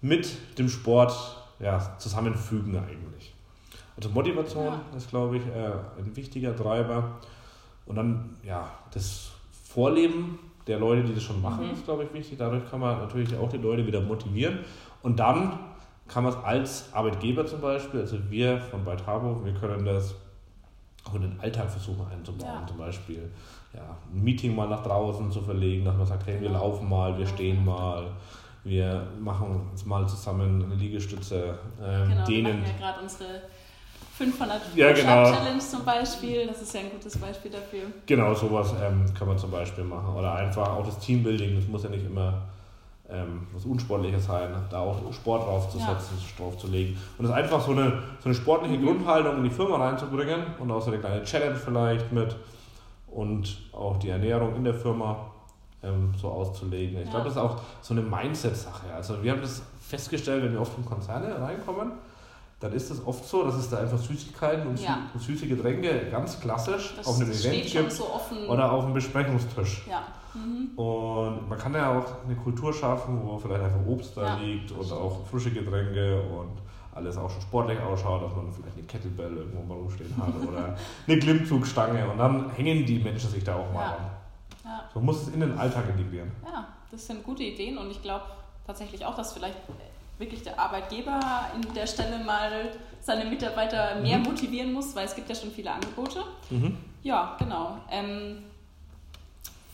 mit 0.00 0.58
dem 0.58 0.68
Sport 0.68 1.14
ja, 1.58 1.80
zusammenfügen 1.98 2.76
eigentlich. 2.76 3.34
Also 3.96 4.10
Motivation 4.10 4.66
Ja. 4.66 4.80
ist, 4.96 5.08
glaube 5.10 5.38
ich, 5.38 5.42
äh, 5.46 5.72
ein 5.98 6.14
wichtiger 6.14 6.54
Treiber. 6.54 7.12
Und 7.86 7.96
dann, 7.96 8.36
ja, 8.42 8.68
das 8.92 9.30
Vorleben 9.64 10.38
der 10.66 10.78
Leute, 10.78 11.02
die 11.04 11.14
das 11.14 11.22
schon 11.22 11.40
machen, 11.40 11.66
Mhm. 11.66 11.72
ist, 11.74 11.84
glaube 11.84 12.04
ich, 12.04 12.12
wichtig. 12.12 12.38
Dadurch 12.38 12.68
kann 12.70 12.80
man 12.80 12.98
natürlich 12.98 13.36
auch 13.36 13.48
die 13.48 13.58
Leute 13.58 13.86
wieder 13.86 14.00
motivieren. 14.00 14.58
Und 15.02 15.18
dann 15.18 15.58
kann 16.08 16.24
man 16.24 16.32
es 16.32 16.38
als 16.44 16.92
Arbeitgeber 16.92 17.46
zum 17.46 17.60
Beispiel, 17.60 18.00
also 18.00 18.18
wir 18.30 18.60
von 18.60 18.84
Beit 18.84 19.06
Harburg, 19.06 19.44
wir 19.44 19.54
können 19.54 19.84
das 19.84 20.14
auch 21.04 21.14
in 21.14 21.22
den 21.22 21.40
Alltag 21.40 21.70
versuchen 21.70 22.06
einzubauen. 22.10 22.60
Ja. 22.62 22.66
Zum 22.66 22.78
Beispiel 22.78 23.30
ja, 23.74 23.96
ein 24.12 24.22
Meeting 24.24 24.54
mal 24.54 24.68
nach 24.68 24.82
draußen 24.82 25.30
zu 25.30 25.40
verlegen, 25.40 25.84
dass 25.84 25.96
man 25.96 26.06
sagt, 26.06 26.26
hey, 26.26 26.40
wir 26.40 26.48
Genau. 26.48 26.60
laufen 26.60 26.88
mal, 26.88 27.16
wir 27.18 27.26
stehen 27.26 27.64
mal, 27.64 28.06
wir 28.64 29.06
machen 29.20 29.68
jetzt 29.70 29.86
mal 29.86 30.08
zusammen 30.08 30.64
eine 30.64 30.74
Liegestütze, 30.74 31.58
ähm, 31.82 32.08
Genau, 32.08 32.18
wir 32.20 32.24
dehnen. 32.24 32.60
machen 32.60 32.72
ja 32.80 32.86
gerade 32.86 33.02
unsere 33.02 33.42
500 34.16 34.60
Ja, 34.74 34.92
genau. 34.92 35.30
Challenge 35.30 35.58
zum 35.58 35.84
Beispiel. 35.84 36.46
Das 36.46 36.62
ist 36.62 36.72
ja 36.74 36.80
ein 36.80 36.90
gutes 36.90 37.18
Beispiel 37.18 37.50
dafür. 37.50 37.82
Genau, 38.06 38.32
sowas 38.34 38.72
ähm, 38.82 39.04
kann 39.12 39.28
man 39.28 39.36
zum 39.38 39.50
Beispiel 39.50 39.84
machen. 39.84 40.14
Oder 40.16 40.34
einfach 40.34 40.70
auch 40.70 40.86
das 40.86 40.98
Teambuilding, 41.00 41.54
das 41.56 41.68
muss 41.68 41.82
ja 41.84 41.90
nicht 41.90 42.06
immer 42.06 42.42
ähm, 43.08 43.46
was 43.52 43.64
Unsportliches 43.64 44.26
sein, 44.26 44.50
da 44.70 44.80
auch 44.80 44.96
Sport 45.12 45.46
draufzusetzen, 45.46 46.16
draufzulegen. 46.36 46.96
Und 47.18 47.24
das 47.28 47.34
einfach 47.34 47.60
so 47.64 47.70
eine, 47.72 48.02
so 48.20 48.26
eine 48.26 48.34
sportliche 48.34 48.78
Grundhaltung 48.80 49.36
in 49.38 49.44
die 49.44 49.50
Firma 49.50 49.76
reinzubringen 49.76 50.40
und 50.58 50.70
auch 50.70 50.80
so 50.82 50.90
eine 50.90 50.98
kleine 51.00 51.22
Challenge 51.22 51.54
vielleicht 51.56 52.10
mit 52.12 52.34
und 53.06 53.58
auch 53.72 53.96
die 53.98 54.08
Ernährung 54.10 54.56
in 54.56 54.64
der 54.64 54.74
Firma 54.74 55.30
ähm, 55.82 56.12
so 56.20 56.28
auszulegen. 56.28 56.98
Ich 56.98 57.04
Ja. 57.06 57.10
glaube, 57.12 57.26
das 57.26 57.34
ist 57.34 57.40
auch 57.42 57.60
so 57.80 57.94
eine 57.94 58.02
Mindset-Sache. 58.02 58.92
Also 58.94 59.22
wir 59.22 59.30
haben 59.32 59.40
das 59.40 59.62
festgestellt, 59.80 60.42
wenn 60.42 60.52
wir 60.52 60.60
oft 60.60 60.76
in 60.76 60.84
Konzerne 60.84 61.40
reinkommen, 61.40 61.92
dann 62.58 62.72
ist 62.72 62.90
es 62.90 63.06
oft 63.06 63.24
so, 63.24 63.44
dass 63.44 63.54
es 63.54 63.68
da 63.70 63.78
einfach 63.78 63.98
Süßigkeiten 63.98 64.66
und, 64.66 64.80
Ja. 64.80 64.98
süße 65.16 65.46
Getränke 65.46 66.08
ganz 66.10 66.40
klassisch 66.40 66.94
Das, 66.96 67.06
auf 67.06 67.16
einem 67.20 67.30
Event 67.30 67.66
gibt 67.70 67.92
so 67.92 68.08
oder 68.48 68.72
auf 68.72 68.84
einem 68.84 68.94
Besprechungstisch. 68.94 69.82
ja. 69.88 70.02
Mhm. 70.36 70.78
Und 70.78 71.48
man 71.48 71.58
kann 71.58 71.72
ja 71.74 71.98
auch 71.98 72.24
eine 72.24 72.36
Kultur 72.36 72.72
schaffen, 72.72 73.20
wo 73.24 73.38
vielleicht 73.38 73.62
einfach 73.62 73.86
Obst 73.86 74.16
da 74.16 74.24
Ja, 74.26 74.36
liegt 74.36 74.70
und 74.72 74.84
stimmt. 74.84 75.00
auch 75.00 75.26
frische 75.26 75.50
Getränke 75.50 76.20
und 76.22 76.58
alles 76.94 77.16
auch 77.16 77.30
schon 77.30 77.42
sportlich 77.42 77.78
ausschaut, 77.80 78.22
dass 78.22 78.34
man 78.36 78.52
vielleicht 78.52 78.76
eine 78.76 78.86
Kettlebell 78.86 79.36
irgendwo 79.36 79.62
mal 79.62 79.74
rumstehen 79.78 80.14
hat 80.16 80.34
oder 80.48 80.76
eine 81.06 81.18
Klimmzugstange 81.18 82.08
und 82.10 82.18
dann 82.18 82.50
hängen 82.50 82.84
die 82.86 82.98
Menschen 82.98 83.30
sich 83.30 83.44
da 83.44 83.56
auch 83.56 83.72
mal 83.72 83.80
Ja. 83.82 83.96
an. 83.96 84.10
Ja. 84.64 84.84
So 84.92 85.00
muss 85.00 85.22
es 85.22 85.28
in 85.28 85.40
den 85.40 85.58
Alltag 85.58 85.84
integrieren. 85.96 86.30
ja, 86.44 86.66
das 86.90 87.06
sind 87.06 87.22
gute 87.24 87.42
Ideen 87.42 87.78
und 87.78 87.90
ich 87.90 88.02
glaube 88.02 88.24
tatsächlich 88.66 89.04
auch, 89.04 89.14
dass 89.14 89.32
vielleicht 89.32 89.56
wirklich 90.18 90.42
der 90.42 90.58
Arbeitgeber 90.58 91.20
in 91.54 91.74
der 91.74 91.86
Stelle 91.86 92.24
mal 92.24 92.50
seine 93.00 93.26
Mitarbeiter 93.26 94.00
mehr 94.00 94.18
Mhm. 94.18 94.24
motivieren 94.24 94.72
muss, 94.72 94.96
weil 94.96 95.04
es 95.04 95.14
gibt 95.14 95.28
ja 95.28 95.34
schon 95.34 95.50
viele 95.50 95.70
Angebote. 95.72 96.20
Mhm. 96.50 96.76
Ja, 97.02 97.36
genau. 97.38 97.76
Ähm, 97.90 98.38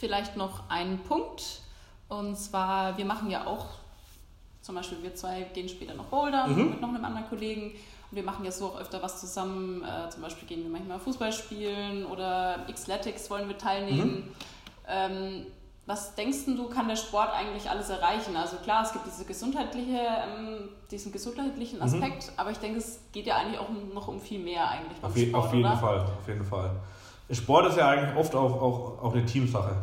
vielleicht 0.02 0.36
noch 0.36 0.64
ein 0.68 0.98
Punkt. 1.04 1.60
Und 2.08 2.36
zwar, 2.36 2.98
wir 2.98 3.04
machen 3.04 3.30
ja 3.30 3.46
auch, 3.46 3.66
zum 4.60 4.74
Beispiel 4.74 5.00
wir 5.00 5.14
zwei 5.14 5.42
gehen 5.54 5.68
später 5.68 5.94
noch 5.94 6.06
bouldern 6.06 6.50
Mhm. 6.56 6.70
mit 6.70 6.80
noch 6.80 6.88
einem 6.88 7.04
anderen 7.04 7.28
Kollegen. 7.28 7.70
Und 7.70 8.16
wir 8.16 8.24
machen 8.24 8.44
ja 8.44 8.50
so 8.50 8.66
auch 8.66 8.80
öfter 8.80 9.00
was 9.00 9.20
zusammen. 9.20 9.82
Äh, 9.84 10.10
zum 10.10 10.22
Beispiel 10.22 10.46
gehen 10.48 10.62
wir 10.64 10.70
manchmal 10.70 10.98
Fußball 10.98 11.32
spielen 11.32 12.04
oder 12.06 12.66
Xletics 12.70 13.30
wollen 13.30 13.46
wir 13.48 13.56
teilnehmen. 13.56 14.34
Ähm, 14.88 15.46
was 15.86 16.14
denkst 16.16 16.46
du, 16.46 16.68
kann 16.68 16.88
der 16.88 16.96
Sport 16.96 17.30
eigentlich 17.32 17.70
alles 17.70 17.88
erreichen? 17.90 18.36
Also 18.36 18.56
klar, 18.56 18.82
es 18.84 18.92
gibt 18.92 19.06
diese 19.06 19.24
gesundheitliche, 19.24 19.98
ähm, 19.98 20.68
diesen 20.90 21.12
gesundheitlichen 21.12 21.76
Mhm. 21.78 21.82
Aspekt, 21.84 22.32
aber 22.36 22.50
ich 22.50 22.58
denke, 22.58 22.78
es 22.78 23.00
geht 23.12 23.26
ja 23.26 23.36
eigentlich 23.36 23.58
auch 23.60 23.68
noch 23.94 24.08
um 24.08 24.20
viel 24.20 24.40
mehr 24.40 24.68
eigentlich 24.68 24.98
beim 25.00 25.10
Auf, 25.12 25.18
Sport, 25.18 25.44
auf 25.46 25.54
jeden 25.54 25.64
oder? 25.66 25.76
Fall, 25.76 25.98
auf 26.00 26.28
jeden 26.28 26.44
Fall. 26.44 26.70
Sport 27.30 27.66
ist 27.68 27.78
ja 27.78 27.88
eigentlich 27.88 28.16
oft 28.16 28.34
auch, 28.34 28.60
auch, 28.60 29.02
auch 29.02 29.12
eine 29.14 29.24
Teamsache. 29.24 29.74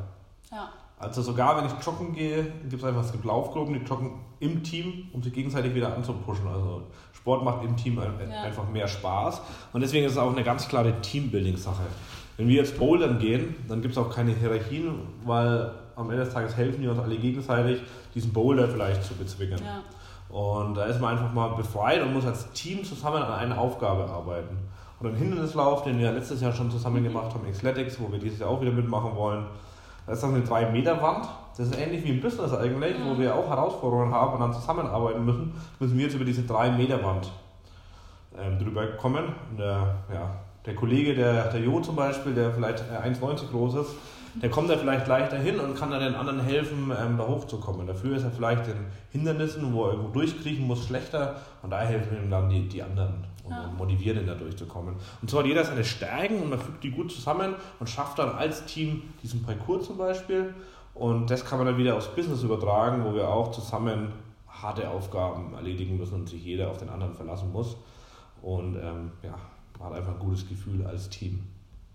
Ja. 0.52 0.69
Also 0.99 1.21
sogar 1.21 1.58
wenn 1.58 1.65
ich 1.65 1.86
joggen 1.86 2.13
gehe, 2.13 2.43
gibt 2.43 2.73
es 2.82 2.84
einfach, 2.84 3.04
es 3.04 3.12
gibt 3.12 3.23
Laufgruppen, 3.23 3.73
die 3.73 3.80
joggen 3.86 4.12
im 4.41 4.62
Team, 4.63 5.08
um 5.13 5.23
sich 5.23 5.32
gegenseitig 5.34 5.73
wieder 5.73 5.95
anzupushen. 5.95 6.47
Also 6.47 6.84
Sport 7.13 7.43
macht 7.43 7.63
im 7.63 7.78
Team 7.78 7.97
Ja. 7.97 8.41
einfach 8.43 8.67
mehr 8.69 8.88
Spaß. 8.88 9.41
Und 9.71 9.82
deswegen 9.82 10.06
ist 10.06 10.13
es 10.13 10.17
auch 10.17 10.32
eine 10.32 10.43
ganz 10.43 10.67
klare 10.67 10.99
Teambuilding-Sache. 11.02 11.84
Wenn 12.38 12.47
wir 12.47 12.56
jetzt 12.56 12.78
bouldern 12.78 13.17
gehen, 13.19 13.56
dann 13.67 13.82
gibt 13.82 13.93
es 13.93 13.97
auch 13.97 14.13
keine 14.13 14.32
Hierarchien, 14.32 14.93
weil 15.25 15.71
am 15.95 16.10
Ende 16.10 16.23
des 16.23 16.34
Tages 16.34 16.56
helfen 16.56 16.82
wir 16.82 16.91
uns 16.91 16.99
alle 16.99 17.17
gegenseitig, 17.17 17.82
diesen 18.15 18.32
Boulder 18.34 18.67
vielleicht 18.67 19.04
zu 19.04 19.13
bezwingen. 19.15 19.60
ja. 19.63 19.82
Und 20.30 20.75
da 20.75 20.86
ist 20.86 21.02
man 21.02 21.17
einfach 21.17 21.34
mal 21.34 21.47
befreit 21.56 22.04
und 22.04 22.13
muss 22.13 22.25
als 22.25 22.52
Team 22.52 22.84
zusammen 22.84 23.23
an 23.23 23.32
einer 23.32 23.58
Aufgabe 23.58 24.06
arbeiten. 24.06 24.58
Und 24.99 25.07
ein 25.07 25.15
Hindernislauf, 25.15 25.83
den 25.83 25.97
wir 25.97 26.12
letztes 26.12 26.41
Jahr 26.41 26.51
schon 26.51 26.69
zusammen 26.69 27.03
gemacht 27.03 27.33
haben, 27.33 27.49
Xletics, 27.49 27.99
wo 27.99 28.12
wir 28.12 28.19
dieses 28.19 28.39
Jahr 28.39 28.49
auch 28.49 28.59
wieder 28.59 28.71
mitmachen 28.71 29.15
wollen, 29.15 29.45
da 30.05 30.13
ist 30.13 30.23
dann 30.23 30.35
eine 30.35 30.43
3-Meter-Wand. 30.43 31.27
Das 31.55 31.67
ist 31.67 31.79
ähnlich 31.79 32.03
wie 32.03 32.09
im 32.09 32.21
Business 32.21 32.53
eigentlich, 32.53 32.95
wo 33.05 33.17
wir 33.17 33.35
auch 33.35 33.47
Herausforderungen 33.47 34.13
haben 34.13 34.33
und 34.33 34.39
dann 34.39 34.53
zusammenarbeiten 34.53 35.23
müssen, 35.23 35.53
müssen 35.79 35.97
wir 35.97 36.05
jetzt 36.05 36.15
über 36.15 36.25
diese 36.25 36.41
3-Meter-Wand 36.41 37.31
ähm, 38.38 38.59
drüber 38.59 38.88
kommen. 38.97 39.33
Der, 39.57 39.95
ja, 40.13 40.35
der 40.65 40.75
Kollege, 40.75 41.15
der, 41.15 41.51
der 41.51 41.62
Jo 41.62 41.79
zum 41.79 41.95
Beispiel, 41.95 42.33
der 42.33 42.51
vielleicht 42.51 42.83
äh, 42.91 43.07
1,90 43.07 43.51
groß 43.51 43.75
ist, 43.75 43.91
der 44.35 44.49
kommt 44.49 44.69
da 44.69 44.77
vielleicht 44.77 45.07
leichter 45.07 45.37
hin 45.37 45.59
und 45.59 45.75
kann 45.75 45.91
dann 45.91 46.01
den 46.01 46.15
anderen 46.15 46.39
helfen, 46.41 46.91
ähm, 46.99 47.17
da 47.17 47.27
hochzukommen. 47.27 47.87
Dafür 47.87 48.17
ist 48.17 48.23
er 48.23 48.31
vielleicht 48.31 48.67
in 48.67 48.85
Hindernissen, 49.11 49.73
wo 49.73 49.85
er 49.85 49.91
irgendwo 49.93 50.09
durchkriechen 50.09 50.65
muss, 50.67 50.85
schlechter 50.85 51.37
und 51.63 51.69
da 51.71 51.79
helfen 51.81 52.15
ihm 52.17 52.29
dann 52.29 52.49
die, 52.49 52.67
die 52.67 52.83
anderen 52.83 53.25
und, 53.43 53.51
Ja. 53.51 53.63
und 53.65 53.77
motivieren 53.77 54.19
ihn 54.19 54.27
da 54.27 54.35
durchzukommen. 54.35 54.95
Und 55.21 55.29
so 55.29 55.39
hat 55.39 55.45
jeder 55.45 55.63
seine 55.63 55.83
Stärken 55.83 56.41
und 56.41 56.49
man 56.49 56.59
fügt 56.59 56.83
die 56.83 56.91
gut 56.91 57.11
zusammen 57.11 57.55
und 57.79 57.89
schafft 57.89 58.19
dann 58.19 58.29
als 58.29 58.65
Team 58.65 59.01
diesen 59.23 59.43
Parcours 59.43 59.87
zum 59.87 59.97
Beispiel. 59.97 60.53
Und 60.93 61.29
das 61.31 61.45
kann 61.45 61.57
man 61.59 61.67
dann 61.67 61.77
wieder 61.77 61.95
aufs 61.95 62.07
Business 62.09 62.43
übertragen, 62.43 63.03
wo 63.05 63.13
wir 63.13 63.27
auch 63.29 63.51
zusammen 63.51 64.11
harte 64.47 64.89
Aufgaben 64.89 65.53
erledigen 65.53 65.97
müssen 65.97 66.15
und 66.15 66.29
sich 66.29 66.43
jeder 66.43 66.69
auf 66.69 66.77
den 66.77 66.89
anderen 66.89 67.13
verlassen 67.13 67.51
muss. 67.53 67.77
Und 68.41 68.75
ähm, 68.75 69.11
ja, 69.23 69.35
man 69.79 69.89
hat 69.89 69.97
einfach 69.97 70.13
ein 70.13 70.19
gutes 70.19 70.47
Gefühl 70.47 70.85
als 70.85 71.09
Team, 71.09 71.45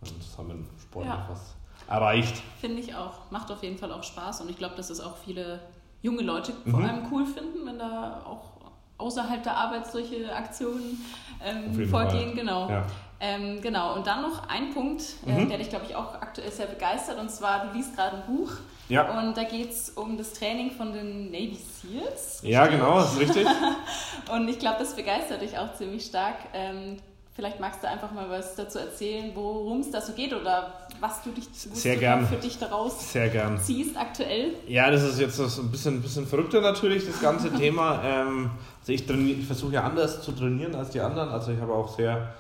wenn 0.01 0.13
man 0.13 0.21
zusammen 0.23 0.67
sportlich 0.81 1.13
Ja. 1.15 1.27
was 1.31 1.55
erreicht. 1.89 2.43
Finde 2.61 2.81
ich 2.81 2.95
auch. 2.95 3.31
Macht 3.31 3.51
auf 3.51 3.63
jeden 3.63 3.79
Fall 3.79 3.93
auch 3.93 4.03
Spaß 4.03 4.41
und 4.41 4.51
ich 4.51 4.57
glaube, 4.57 4.75
dass 4.77 4.91
es 4.91 5.01
auch 5.01 5.17
viele 5.17 5.61
junge 6.03 6.23
Leute 6.23 6.53
vor 6.71 6.81
Mhm. 6.81 6.87
allem 6.87 7.07
cool 7.13 7.27
finden, 7.27 7.67
wenn 7.67 7.79
da 7.79 8.23
auch 8.27 8.53
außerhalb 8.99 9.43
der 9.43 9.57
Arbeit 9.57 9.87
solche 9.91 10.35
Aktionen 10.35 11.05
ähm, 11.45 11.89
vorgehen. 11.89 12.29
Fall. 12.29 12.35
Genau. 12.35 12.69
Ja. 12.71 12.85
Ähm, 13.21 13.61
genau. 13.61 13.95
Und 13.95 14.07
dann 14.07 14.23
noch 14.23 14.49
ein 14.49 14.73
Punkt, 14.73 15.03
äh, 15.27 15.33
Mhm. 15.33 15.49
der 15.49 15.59
dich, 15.59 15.69
glaube 15.71 15.87
ich, 15.89 15.97
auch 15.97 16.15
aktuell 16.15 16.51
sehr 16.51 16.67
begeistert. 16.67 17.19
Und 17.19 17.31
zwar, 17.31 17.67
du 17.67 17.77
liest 17.77 17.97
gerade 17.97 18.17
ein 18.19 18.23
Buch 18.27 18.51
Ja. 18.89 19.19
und 19.19 19.37
da 19.37 19.45
geht 19.45 19.71
es 19.71 19.91
um 19.91 20.17
das 20.17 20.33
Training 20.35 20.71
von 20.71 20.93
den 20.93 21.31
Navy 21.31 21.57
Seals. 21.57 22.41
ja, 22.43 22.67
genau, 22.67 22.97
das 22.97 23.15
ist 23.15 23.21
richtig. 23.21 23.47
Und 24.33 24.49
ich 24.49 24.59
glaube, 24.59 24.77
das 24.79 24.95
begeistert 24.95 25.41
dich 25.43 25.57
auch 25.59 25.73
ziemlich 25.75 26.05
stark. 26.07 26.37
Ähm, 26.55 26.99
vielleicht 27.35 27.61
magst 27.61 27.83
du 27.83 27.89
einfach 27.89 28.13
mal 28.13 28.29
was 28.31 28.55
dazu 28.55 28.79
erzählen, 28.79 29.33
worum 29.35 29.81
es 29.81 29.91
da 29.91 30.01
so 30.01 30.13
geht 30.13 30.33
oder 30.33 30.73
was 31.01 31.23
du 31.23 31.31
dich 31.31 31.47
Sehr 31.53 31.95
du 31.95 32.01
gern. 32.01 32.27
für 32.27 32.37
dich 32.37 32.59
daraus 32.59 33.13
Sehr 33.13 33.29
gern. 33.29 33.59
ziehst 33.59 33.97
aktuell. 33.97 34.55
Ja, 34.67 34.91
das 34.91 35.03
ist 35.03 35.19
jetzt 35.19 35.39
ein 35.41 35.71
bisschen, 35.71 36.01
bisschen 36.01 36.27
verrückter 36.27 36.61
natürlich, 36.61 37.07
das 37.07 37.21
ganze 37.21 37.53
Thema. 37.53 38.01
Ähm, 38.05 38.51
also 38.81 38.93
ich, 38.93 39.09
ich 39.11 39.47
versuche 39.47 39.75
ja 39.75 39.83
anders 39.85 40.23
zu 40.23 40.33
trainieren 40.33 40.75
als 40.75 40.91
die 40.91 41.01
anderen. 41.01 41.29
Also 41.31 41.53
ich 41.53 41.61
habe 41.61 41.73
auch 41.73 41.97
sehr, 41.97 42.35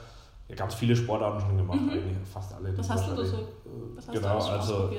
ganz 0.56 0.74
viele 0.74 0.94
Sportarten 0.94 1.40
schon 1.40 1.56
gemacht, 1.56 1.78
eigentlich 1.90 2.16
fast 2.32 2.54
alle. 2.54 2.70
Mhm. 2.72 2.78
Was 2.78 2.90
hast 2.90 3.10
du 3.10 3.16
da 3.16 3.24
so? 3.24 3.38
Was 3.96 4.08
hast 4.08 4.14
Genau, 4.14 4.38
du 4.38 4.44
also 4.52 4.90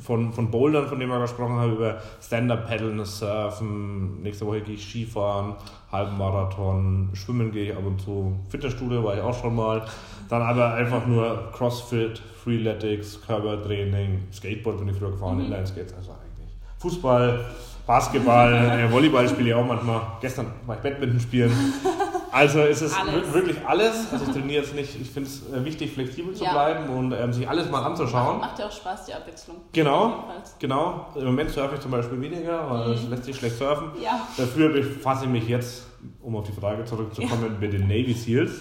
von, 0.00 0.32
von 0.32 0.50
Bouldern, 0.50 0.88
von 0.88 0.98
dem 0.98 1.08
wir 1.08 1.20
gesprochen 1.20 1.54
haben, 1.54 1.74
über 1.74 2.00
Stand-Up-Paddeln, 2.20 3.04
Surfen, 3.04 4.22
nächste 4.22 4.44
Woche 4.46 4.60
gehe 4.62 4.74
ich 4.74 4.84
Skifahren, 4.84 5.54
Halbmarathon, 5.92 7.10
Schwimmen 7.12 7.52
gehe 7.52 7.70
ich 7.70 7.76
ab 7.76 7.84
und 7.86 8.00
zu, 8.00 8.34
Fitnessstudio 8.48 9.04
war 9.04 9.14
ich 9.14 9.20
auch 9.22 9.34
schon 9.40 9.54
mal, 9.54 9.84
dann 10.28 10.42
aber 10.42 10.74
einfach 10.74 11.06
nur 11.06 11.50
Crossfit, 11.52 12.20
Freeletics, 12.42 13.20
Körpertraining, 13.24 14.22
Skateboard 14.32 14.78
bin 14.78 14.88
ich 14.88 14.96
früher 14.96 15.12
gefahren, 15.12 15.36
Mhm. 15.38 15.44
Inline-Skates, 15.44 15.94
also 15.94 16.10
eigentlich 16.10 16.50
Fußball, 16.78 17.44
Basketball, 17.86 18.88
Volleyball 18.90 19.28
spiele 19.28 19.50
ich 19.50 19.54
auch 19.54 19.66
manchmal, 19.66 20.00
gestern 20.20 20.46
war 20.66 20.76
ich 20.76 20.82
Badminton 20.82 21.20
spielen, 21.20 21.52
also 22.34 22.58
es 22.60 22.82
ist 22.82 22.98
Alles. 22.98 23.14
wir- 23.14 23.34
wirklich 23.34 23.56
alles, 23.66 24.12
also 24.12 24.24
ich 24.26 24.32
trainiere 24.32 24.62
jetzt 24.62 24.74
nicht, 24.74 25.00
ich 25.00 25.08
finde 25.10 25.30
es 25.30 25.42
äh, 25.52 25.64
wichtig, 25.64 25.92
flexibel 25.92 26.34
zu 26.34 26.44
Ja. 26.44 26.52
bleiben 26.52 26.88
und 26.90 27.12
ähm, 27.12 27.32
sich 27.32 27.48
alles 27.48 27.70
mal 27.70 27.82
anzuschauen. 27.84 28.40
Macht 28.40 28.58
ja 28.58 28.66
auch 28.66 28.72
Spaß, 28.72 29.06
die 29.06 29.14
Abwechslung. 29.14 29.56
Genau, 29.72 30.24
genau. 30.58 31.06
Im 31.14 31.24
Moment 31.26 31.50
surfe 31.50 31.76
ich 31.76 31.80
zum 31.80 31.92
Beispiel 31.92 32.20
weniger, 32.20 32.68
weil 32.70 32.90
es 32.92 33.08
lässt 33.08 33.24
sich 33.24 33.36
schlecht 33.36 33.56
surfen. 33.56 33.92
Ja, 34.02 34.20
Dafür 34.36 34.70
befasse 34.70 35.24
ich 35.26 35.30
mich 35.30 35.48
jetzt, 35.48 35.86
um 36.20 36.34
auf 36.36 36.44
die 36.46 36.52
Frage 36.60 36.84
zurückzukommen, 36.84 37.56
mit 37.60 37.72
den 37.72 37.86
Navy 37.86 38.12
Seals. 38.12 38.60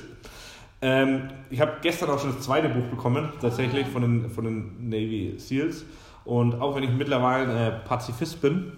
Ähm, 0.82 1.30
ich 1.50 1.60
habe 1.62 1.74
gestern 1.82 2.10
auch 2.10 2.20
schon 2.20 2.34
das 2.36 2.44
zweite 2.46 2.70
Buch 2.70 2.84
bekommen, 2.90 3.32
tatsächlich 3.42 3.88
von 3.88 4.02
den, 4.02 4.30
von 4.30 4.44
den 4.44 4.90
Navy 4.90 5.36
SEALs. 5.38 5.86
Und 6.26 6.56
auch 6.62 6.76
wenn 6.76 6.84
ich 6.84 6.90
mittlerweile 6.92 7.68
äh, 7.68 7.72
Pazifist 7.88 8.42
bin, 8.42 8.74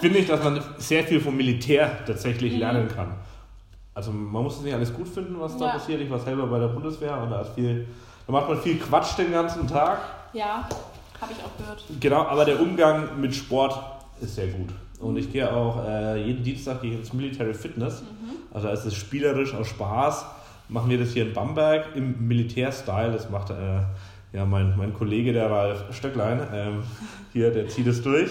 finde 0.00 0.18
ich, 0.18 0.26
dass 0.26 0.42
man 0.42 0.60
sehr 0.78 1.04
viel 1.04 1.20
vom 1.20 1.36
Militär 1.36 2.04
tatsächlich 2.06 2.54
Mhm. 2.54 2.58
lernen 2.58 2.88
kann. 2.88 3.14
Also 3.94 4.10
man 4.10 4.42
muss 4.42 4.56
es 4.56 4.62
nicht 4.62 4.74
alles 4.74 4.92
gut 4.92 5.06
finden, 5.08 5.36
was 5.38 5.56
da 5.56 5.66
Ja. 5.66 5.72
passiert. 5.72 6.00
Ich 6.00 6.10
war 6.10 6.18
selber 6.18 6.46
bei 6.46 6.58
der 6.58 6.68
Bundeswehr 6.68 7.16
und 7.22 7.30
da 7.30 7.42
ist 7.42 7.54
viel, 7.54 7.86
da 8.26 8.32
macht 8.32 8.48
man 8.48 8.58
viel 8.60 8.76
Quatsch 8.78 9.16
den 9.16 9.30
ganzen 9.32 9.66
Tag. 9.68 9.98
Ja, 10.32 10.68
habe 11.20 11.32
ich 11.32 11.38
auch 11.44 11.56
gehört. 11.62 11.84
Genau, 12.00 12.22
aber 12.22 12.44
der 12.44 12.60
Umgang 12.60 13.20
mit 13.20 13.34
Sport 13.34 13.78
ist 14.20 14.34
sehr 14.34 14.48
gut. 14.48 14.70
Und 15.00 15.16
ich 15.16 15.30
gehe 15.30 15.50
auch 15.52 15.84
äh, 15.86 16.24
jeden 16.24 16.42
Dienstag 16.42 16.82
gehe 16.82 16.94
ins 16.96 17.12
Military 17.12 17.54
Fitness. 17.54 18.02
Also 18.52 18.68
es 18.68 18.84
ist 18.84 18.94
spielerisch 18.96 19.54
aus 19.54 19.68
Spaß. 19.68 20.26
Machen 20.68 20.88
wir 20.90 20.98
das 20.98 21.10
hier 21.12 21.26
in 21.26 21.32
Bamberg 21.34 21.94
im 21.94 22.26
Militärstyle. 22.26 23.12
Das 23.12 23.28
macht 23.30 23.50
äh, 23.50 23.54
ja, 24.32 24.44
mein, 24.44 24.74
mein 24.76 24.92
Kollege, 24.94 25.32
der 25.32 25.50
Ralf 25.50 25.84
Stöcklein, 25.94 26.40
ähm, 26.52 26.82
hier, 27.32 27.50
der 27.52 27.68
zieht 27.68 27.86
es 27.86 28.02
durch. 28.02 28.30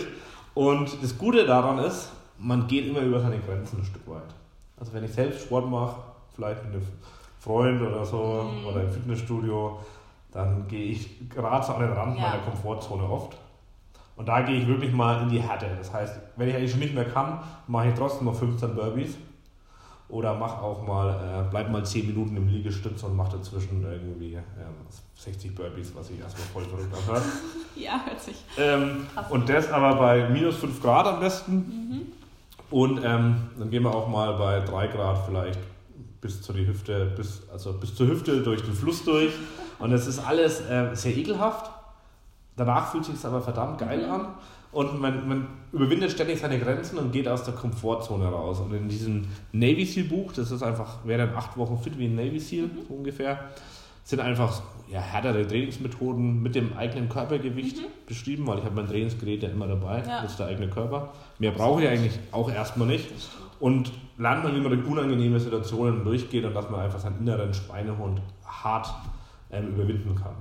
Und 0.53 1.01
das 1.01 1.17
Gute 1.17 1.45
daran 1.45 1.79
ist, 1.79 2.11
man 2.37 2.67
geht 2.67 2.87
immer 2.87 2.99
über 2.99 3.19
seine 3.19 3.39
Grenzen 3.39 3.79
ein 3.79 3.85
Stück 3.85 4.07
weit. 4.07 4.33
Also 4.79 4.93
wenn 4.93 5.03
ich 5.03 5.11
selbst 5.13 5.41
Sport 5.43 5.69
mache, 5.69 5.95
vielleicht 6.35 6.63
mit 6.65 6.73
einem 6.75 6.87
Freund 7.39 7.81
oder 7.81 8.05
so 8.05 8.49
oder 8.67 8.83
im 8.83 8.91
Fitnessstudio, 8.91 9.79
dann 10.31 10.67
gehe 10.67 10.85
ich 10.91 11.29
gerade 11.29 11.65
so 11.65 11.73
an 11.73 11.81
den 11.81 11.91
Rand 11.93 12.17
Ja. 12.17 12.29
meiner 12.29 12.43
Komfortzone 12.43 13.03
oft. 13.03 13.37
Und 14.15 14.27
da 14.27 14.41
gehe 14.41 14.55
ich 14.57 14.67
wirklich 14.67 14.93
mal 14.93 15.23
in 15.23 15.29
die 15.29 15.41
Härte. 15.41 15.65
Das 15.77 15.91
heißt, 15.91 16.19
wenn 16.35 16.49
ich 16.49 16.55
eigentlich 16.55 16.71
schon 16.71 16.79
nicht 16.79 16.93
mehr 16.93 17.05
kann, 17.05 17.39
mache 17.67 17.89
ich 17.89 17.93
trotzdem 17.95 18.25
noch 18.25 18.35
15 18.35 18.75
Burpees. 18.75 19.17
Oder 20.13 20.35
mach 20.35 20.61
auch 20.61 20.85
mal, 20.85 21.09
äh, 21.09 21.49
bleib 21.49 21.71
mal 21.71 21.83
10 21.83 22.05
Minuten 22.05 22.37
im 22.37 22.47
Liegestütz 22.47 23.01
und 23.01 23.15
mach 23.15 23.29
dazwischen 23.29 23.83
irgendwie 23.83 24.35
ähm, 24.35 24.41
60 25.17 25.55
Burpees, 25.55 25.91
was 25.95 26.11
ich 26.11 26.19
erstmal 26.19 26.45
voll 26.53 26.63
verrückt 26.65 26.93
anhört. 26.95 27.23
Ja, 27.75 27.99
hört 28.05 28.21
sich. 28.21 28.35
Ähm, 28.59 29.07
und 29.31 29.49
das 29.49 29.71
aber 29.71 29.95
bei 29.95 30.29
minus 30.29 30.57
5 30.57 30.79
Grad 30.83 31.07
am 31.07 31.19
besten. 31.19 31.55
Mhm. 31.55 32.01
Und 32.69 32.99
ähm, 33.03 33.37
dann 33.57 33.71
gehen 33.71 33.81
wir 33.81 33.95
auch 33.95 34.07
mal 34.07 34.33
bei 34.37 34.59
3 34.59 34.87
Grad 34.89 35.25
vielleicht 35.25 35.57
bis 36.21 36.43
zur 36.43 36.53
Hüfte, 36.57 37.11
bis, 37.17 37.41
also 37.51 37.73
bis 37.73 37.95
zur 37.95 38.05
Hüfte 38.07 38.43
durch 38.43 38.61
den 38.61 38.75
Fluss 38.75 39.03
durch. 39.03 39.33
Und 39.79 39.91
es 39.93 40.05
ist 40.05 40.19
alles 40.19 40.61
äh, 40.61 40.91
sehr 40.93 41.17
ekelhaft. 41.17 41.71
Danach 42.55 42.91
fühlt 42.91 43.05
sich 43.05 43.25
aber 43.25 43.41
verdammt 43.41 43.79
geil 43.79 44.05
Mhm. 44.05 44.11
an. 44.11 44.27
Und 44.73 44.99
man, 44.99 45.27
man 45.27 45.47
überwindet 45.71 46.11
ständig 46.11 46.39
seine 46.39 46.59
Grenzen 46.59 46.97
und 46.97 47.11
geht 47.11 47.27
aus 47.27 47.43
der 47.43 47.53
Komfortzone 47.53 48.25
raus. 48.25 48.59
Und 48.59 48.73
in 48.73 48.89
diesem 48.89 49.25
Navy 49.51 49.85
Seal 49.85 50.05
Buch, 50.05 50.33
das 50.33 50.49
ist 50.51 50.63
einfach, 50.63 50.97
wer 51.03 51.19
dann 51.19 51.35
acht 51.35 51.55
Wochen 51.57 51.77
fit 51.77 51.97
wie 51.99 52.05
ein 52.05 52.15
Navy 52.15 52.39
Seal 52.39 52.63
Mhm. 52.65 52.79
ungefähr, 52.89 53.39
sind 54.03 54.19
einfach 54.19 54.61
ja, 54.91 54.99
härtere 54.99 55.47
Trainingsmethoden 55.47 56.41
mit 56.43 56.55
dem 56.55 56.75
eigenen 56.75 57.07
Körpergewicht 57.07 57.77
beschrieben, 58.07 58.45
weil 58.47 58.59
ich 58.59 58.65
habe 58.65 58.75
mein 58.75 58.87
Trainingsgerät 58.87 59.43
ja 59.43 59.49
immer 59.49 59.67
dabei, 59.67 60.01
Mhm. 60.01 60.07
Ja. 60.09 60.21
das 60.23 60.31
ist 60.31 60.39
der 60.39 60.47
eigene 60.47 60.67
Körper. 60.69 61.13
Mehr 61.39 61.51
brauche 61.51 61.83
ich 61.83 61.87
eigentlich 61.89 62.19
auch 62.31 62.51
erstmal 62.51 62.87
nicht. 62.87 63.07
Und 63.59 63.91
lernt 64.17 64.43
man, 64.43 64.55
wie 64.55 64.59
man 64.59 64.71
durch 64.71 64.85
unangenehme 64.85 65.39
Situationen 65.39 66.03
durchgeht 66.03 66.43
und 66.45 66.53
dass 66.53 66.69
man 66.69 66.81
einfach 66.81 66.99
seinen 66.99 67.19
inneren 67.21 67.53
Schweinehund 67.53 68.21
hart 68.45 68.87
ähm, 69.51 69.69
überwinden 69.69 70.15
kann. 70.15 70.33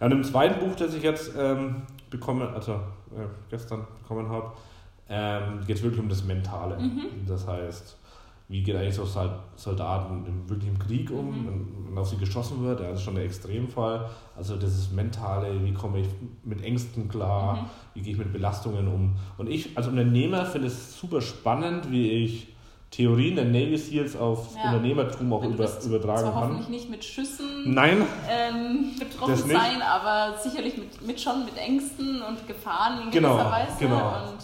Ja, 0.00 0.06
und 0.06 0.12
im 0.12 0.24
zweiten 0.24 0.60
Buch, 0.60 0.74
das 0.76 0.94
ich 0.94 1.02
jetzt 1.02 1.32
ähm, 1.38 1.82
bekommen, 2.10 2.46
also 2.54 2.72
äh, 2.72 3.26
gestern 3.50 3.86
bekommen 4.02 4.28
habe, 4.28 4.52
ähm, 5.08 5.60
geht 5.66 5.76
es 5.76 5.82
wirklich 5.82 6.00
um 6.00 6.08
das 6.08 6.22
Mentale. 6.24 6.78
Das 7.26 7.46
heißt, 7.46 7.96
wie 8.48 8.62
geht 8.62 8.76
eigentlich 8.76 8.94
so 8.94 9.04
Sol- 9.04 9.38
Soldaten 9.56 10.24
im, 10.26 10.48
wirklich 10.48 10.68
im 10.70 10.78
Krieg 10.78 11.10
um, 11.10 11.26
Mhm. 11.30 11.46
wenn, 11.46 11.66
wenn 11.90 11.98
auf 11.98 12.08
sie 12.08 12.16
geschossen 12.16 12.62
wird, 12.62 12.80
ja, 12.80 12.90
das 12.90 12.98
ist 13.00 13.04
schon 13.04 13.14
der 13.16 13.24
Extremfall. 13.24 14.08
Also 14.36 14.56
das 14.56 14.72
ist 14.78 14.92
Mentale, 14.92 15.64
wie 15.64 15.72
komme 15.72 16.00
ich 16.00 16.08
mit 16.44 16.62
Ängsten 16.62 17.08
klar, 17.08 17.56
Mhm. 17.56 17.60
wie 17.94 18.00
gehe 18.02 18.12
ich 18.12 18.18
mit 18.18 18.32
Belastungen 18.32 18.86
um. 18.88 19.16
Und 19.36 19.48
ich 19.50 19.76
als 19.76 19.88
Unternehmer 19.88 20.46
finde 20.46 20.68
es 20.68 20.98
super 20.98 21.20
spannend, 21.20 21.90
wie 21.90 22.10
ich 22.10 22.54
Theorien 22.90 23.36
der 23.36 23.44
Navy 23.44 23.76
Seals 23.76 24.16
auf 24.16 24.54
Ja. 24.56 24.70
Unternehmertum 24.70 25.32
auch 25.32 25.44
über, 25.44 25.68
übertragen 25.84 26.20
zwar 26.22 26.32
kann. 26.32 26.42
hoffentlich 26.42 26.68
nicht 26.68 26.90
mit 26.90 27.04
Schüssen 27.04 27.74
Nein, 27.74 28.06
ähm, 28.30 28.92
betroffen 28.98 29.36
sein, 29.50 29.82
aber 29.82 30.38
sicherlich 30.38 30.76
mit, 30.78 31.06
mit 31.06 31.20
schon 31.20 31.44
mit 31.44 31.56
Ängsten 31.58 32.22
und 32.22 32.46
Gefahren 32.46 33.02
in 33.02 33.10
Genau, 33.10 33.34
gewisser 33.36 33.50
Weise. 33.50 33.72
genau. 33.78 34.08
Und 34.30 34.38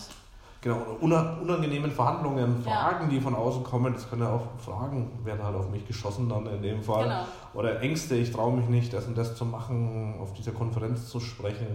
Genau, 0.64 0.78
unangenehmen 0.98 1.90
Verhandlungen, 1.90 2.64
Ja. 2.64 2.72
Fragen, 2.72 3.10
die 3.10 3.20
von 3.20 3.34
außen 3.34 3.62
kommen, 3.64 3.92
das 3.92 4.08
können 4.08 4.22
ja 4.22 4.30
auch 4.32 4.46
Fragen, 4.58 5.10
werden 5.22 5.42
halt 5.44 5.54
auf 5.54 5.68
mich 5.70 5.86
geschossen 5.86 6.26
dann 6.26 6.46
in 6.46 6.62
dem 6.62 6.82
Fall. 6.82 7.04
Genau. 7.04 7.24
Oder 7.52 7.82
Ängste, 7.82 8.14
ich 8.16 8.32
traue 8.32 8.56
mich 8.56 8.66
nicht, 8.68 8.90
das 8.94 9.04
und 9.06 9.18
das 9.18 9.36
zu 9.36 9.44
machen, 9.44 10.14
auf 10.18 10.32
dieser 10.32 10.52
Konferenz 10.52 11.10
zu 11.10 11.20
sprechen, 11.20 11.66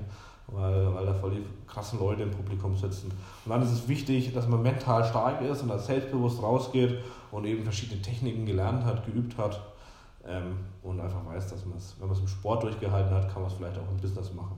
weil, 0.47 0.91
weil 0.95 1.05
da 1.05 1.13
voll 1.13 1.29
die 1.35 1.45
krassen 1.67 1.99
Leute 1.99 2.23
im 2.23 2.31
Publikum 2.31 2.75
sitzen. 2.75 3.11
Und 3.45 3.51
dann 3.51 3.61
ist 3.61 3.69
es 3.71 3.87
wichtig, 3.87 4.33
dass 4.33 4.47
man 4.47 4.63
mental 4.63 5.05
stark 5.05 5.39
ist 5.43 5.61
und 5.61 5.67
da 5.67 5.77
selbstbewusst 5.77 6.41
rausgeht 6.41 6.97
und 7.31 7.45
eben 7.45 7.61
verschiedene 7.63 8.01
Techniken 8.01 8.47
gelernt 8.47 8.83
hat, 8.85 9.05
geübt 9.05 9.37
hat 9.37 9.61
ähm, 10.27 10.57
und 10.81 10.99
einfach 10.99 11.23
weiß, 11.27 11.47
dass 11.51 11.63
man 11.63 11.77
es, 11.77 11.95
wenn 11.99 12.07
man 12.07 12.15
es 12.17 12.21
im 12.23 12.27
Sport 12.27 12.63
durchgehalten 12.63 13.13
hat, 13.13 13.31
kann 13.31 13.43
man 13.43 13.51
es 13.51 13.55
vielleicht 13.55 13.77
auch 13.77 13.87
im 13.91 13.97
Business 13.97 14.33
machen. 14.33 14.57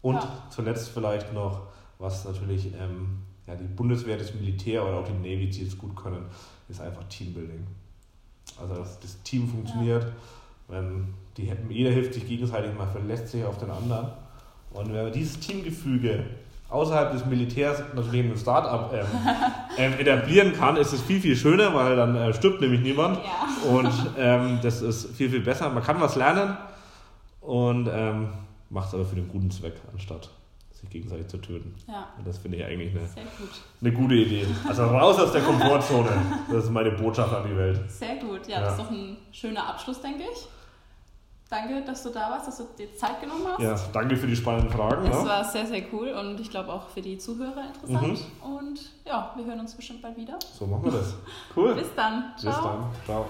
Und 0.00 0.14
Ja. 0.14 0.28
zuletzt 0.48 0.90
vielleicht 0.90 1.32
noch, 1.32 1.62
was 1.98 2.24
natürlich 2.24 2.72
ähm, 2.80 3.24
ja, 3.48 3.54
die 3.56 3.64
Bundeswehr, 3.64 4.18
das 4.18 4.34
Militär 4.34 4.84
oder 4.84 4.98
auch 4.98 5.06
die 5.06 5.14
Navy 5.14 5.50
Seals 5.50 5.76
gut 5.78 5.96
können, 5.96 6.26
ist 6.68 6.80
einfach 6.80 7.02
Teambuilding. 7.04 7.66
Also 8.60 8.74
dass 8.74 9.00
das 9.00 9.22
Team 9.22 9.48
funktioniert, 9.48 10.06
wenn 10.68 11.14
die, 11.36 11.50
jeder 11.70 11.90
hilft 11.90 12.14
sich 12.14 12.26
gegenseitig, 12.26 12.72
man 12.76 12.90
verlässt 12.90 13.28
sich 13.28 13.44
auf 13.44 13.58
den 13.58 13.70
anderen. 13.70 14.08
Und 14.70 14.92
wenn 14.92 15.04
man 15.04 15.12
dieses 15.12 15.40
Teamgefüge 15.40 16.24
außerhalb 16.68 17.12
des 17.12 17.24
Militärs 17.24 17.82
natürlich 17.94 18.20
in 18.20 18.26
einem 18.26 18.38
Start-up 18.38 18.92
ähm, 18.92 19.06
ähm, 19.78 19.92
etablieren 19.98 20.52
kann, 20.52 20.76
ist 20.76 20.92
es 20.92 21.00
viel, 21.00 21.20
viel 21.20 21.36
schöner, 21.36 21.74
weil 21.74 21.96
dann 21.96 22.14
äh, 22.16 22.34
stirbt 22.34 22.60
nämlich 22.60 22.82
niemand. 22.82 23.18
ja, 23.18 23.70
Und 23.70 23.92
ähm, 24.18 24.58
das 24.62 24.82
ist 24.82 25.16
viel, 25.16 25.30
viel 25.30 25.40
besser. 25.40 25.70
Man 25.70 25.82
kann 25.82 25.98
was 26.00 26.16
lernen 26.16 26.58
und 27.40 27.88
ähm, 27.90 28.28
macht 28.68 28.88
es 28.88 28.94
aber 28.94 29.06
für 29.06 29.16
den 29.16 29.28
guten 29.28 29.50
Zweck, 29.50 29.74
anstatt 29.90 30.28
sich 30.80 30.90
gegenseitig 30.90 31.26
zu 31.28 31.38
töten. 31.38 31.74
ja, 31.88 32.08
Und 32.16 32.26
das 32.26 32.38
finde 32.38 32.58
ich 32.58 32.64
eigentlich 32.64 32.94
eine, 32.96 33.06
sehr 33.06 33.24
gut. 33.24 33.50
eine 33.80 33.92
gute 33.92 34.14
Idee. 34.14 34.46
Also 34.66 34.84
raus 34.84 35.18
aus 35.18 35.32
der 35.32 35.42
Komfortzone. 35.42 36.10
Das 36.50 36.64
ist 36.64 36.70
meine 36.70 36.92
Botschaft 36.92 37.32
an 37.34 37.46
die 37.48 37.56
Welt. 37.56 37.90
Sehr 37.90 38.16
gut. 38.16 38.46
Ja, 38.46 38.56
Ja. 38.58 38.60
das 38.62 38.72
ist 38.74 38.80
doch 38.80 38.90
ein 38.90 39.16
schöner 39.32 39.66
Abschluss, 39.66 40.00
denke 40.00 40.22
ich. 40.32 40.46
Danke, 41.50 41.82
dass 41.82 42.02
du 42.02 42.10
da 42.10 42.30
warst, 42.30 42.46
dass 42.46 42.58
du 42.58 42.64
dir 42.78 42.94
Zeit 42.94 43.22
genommen 43.22 43.46
hast. 43.48 43.60
Ja, 43.62 43.74
danke 43.94 44.16
für 44.18 44.26
die 44.26 44.36
spannenden 44.36 44.70
Fragen. 44.70 45.06
Es 45.06 45.22
Ne? 45.22 45.28
war 45.28 45.42
sehr, 45.44 45.64
sehr 45.66 45.82
cool 45.94 46.08
und 46.10 46.38
ich 46.38 46.50
glaube 46.50 46.70
auch 46.70 46.90
für 46.90 47.00
die 47.00 47.16
Zuhörer 47.16 47.64
interessant. 47.74 48.18
Und 48.44 48.80
ja, 49.06 49.32
wir 49.34 49.44
hören 49.46 49.60
uns 49.60 49.74
bestimmt 49.74 50.02
bald 50.02 50.16
wieder. 50.18 50.38
So 50.58 50.66
machen 50.66 50.84
wir 50.84 50.92
das. 50.92 51.14
Cool. 51.56 51.74
Bis 51.76 51.88
dann. 51.96 52.32
Bis 52.34 52.44
dann. 52.44 52.84
Ciao. 53.06 53.26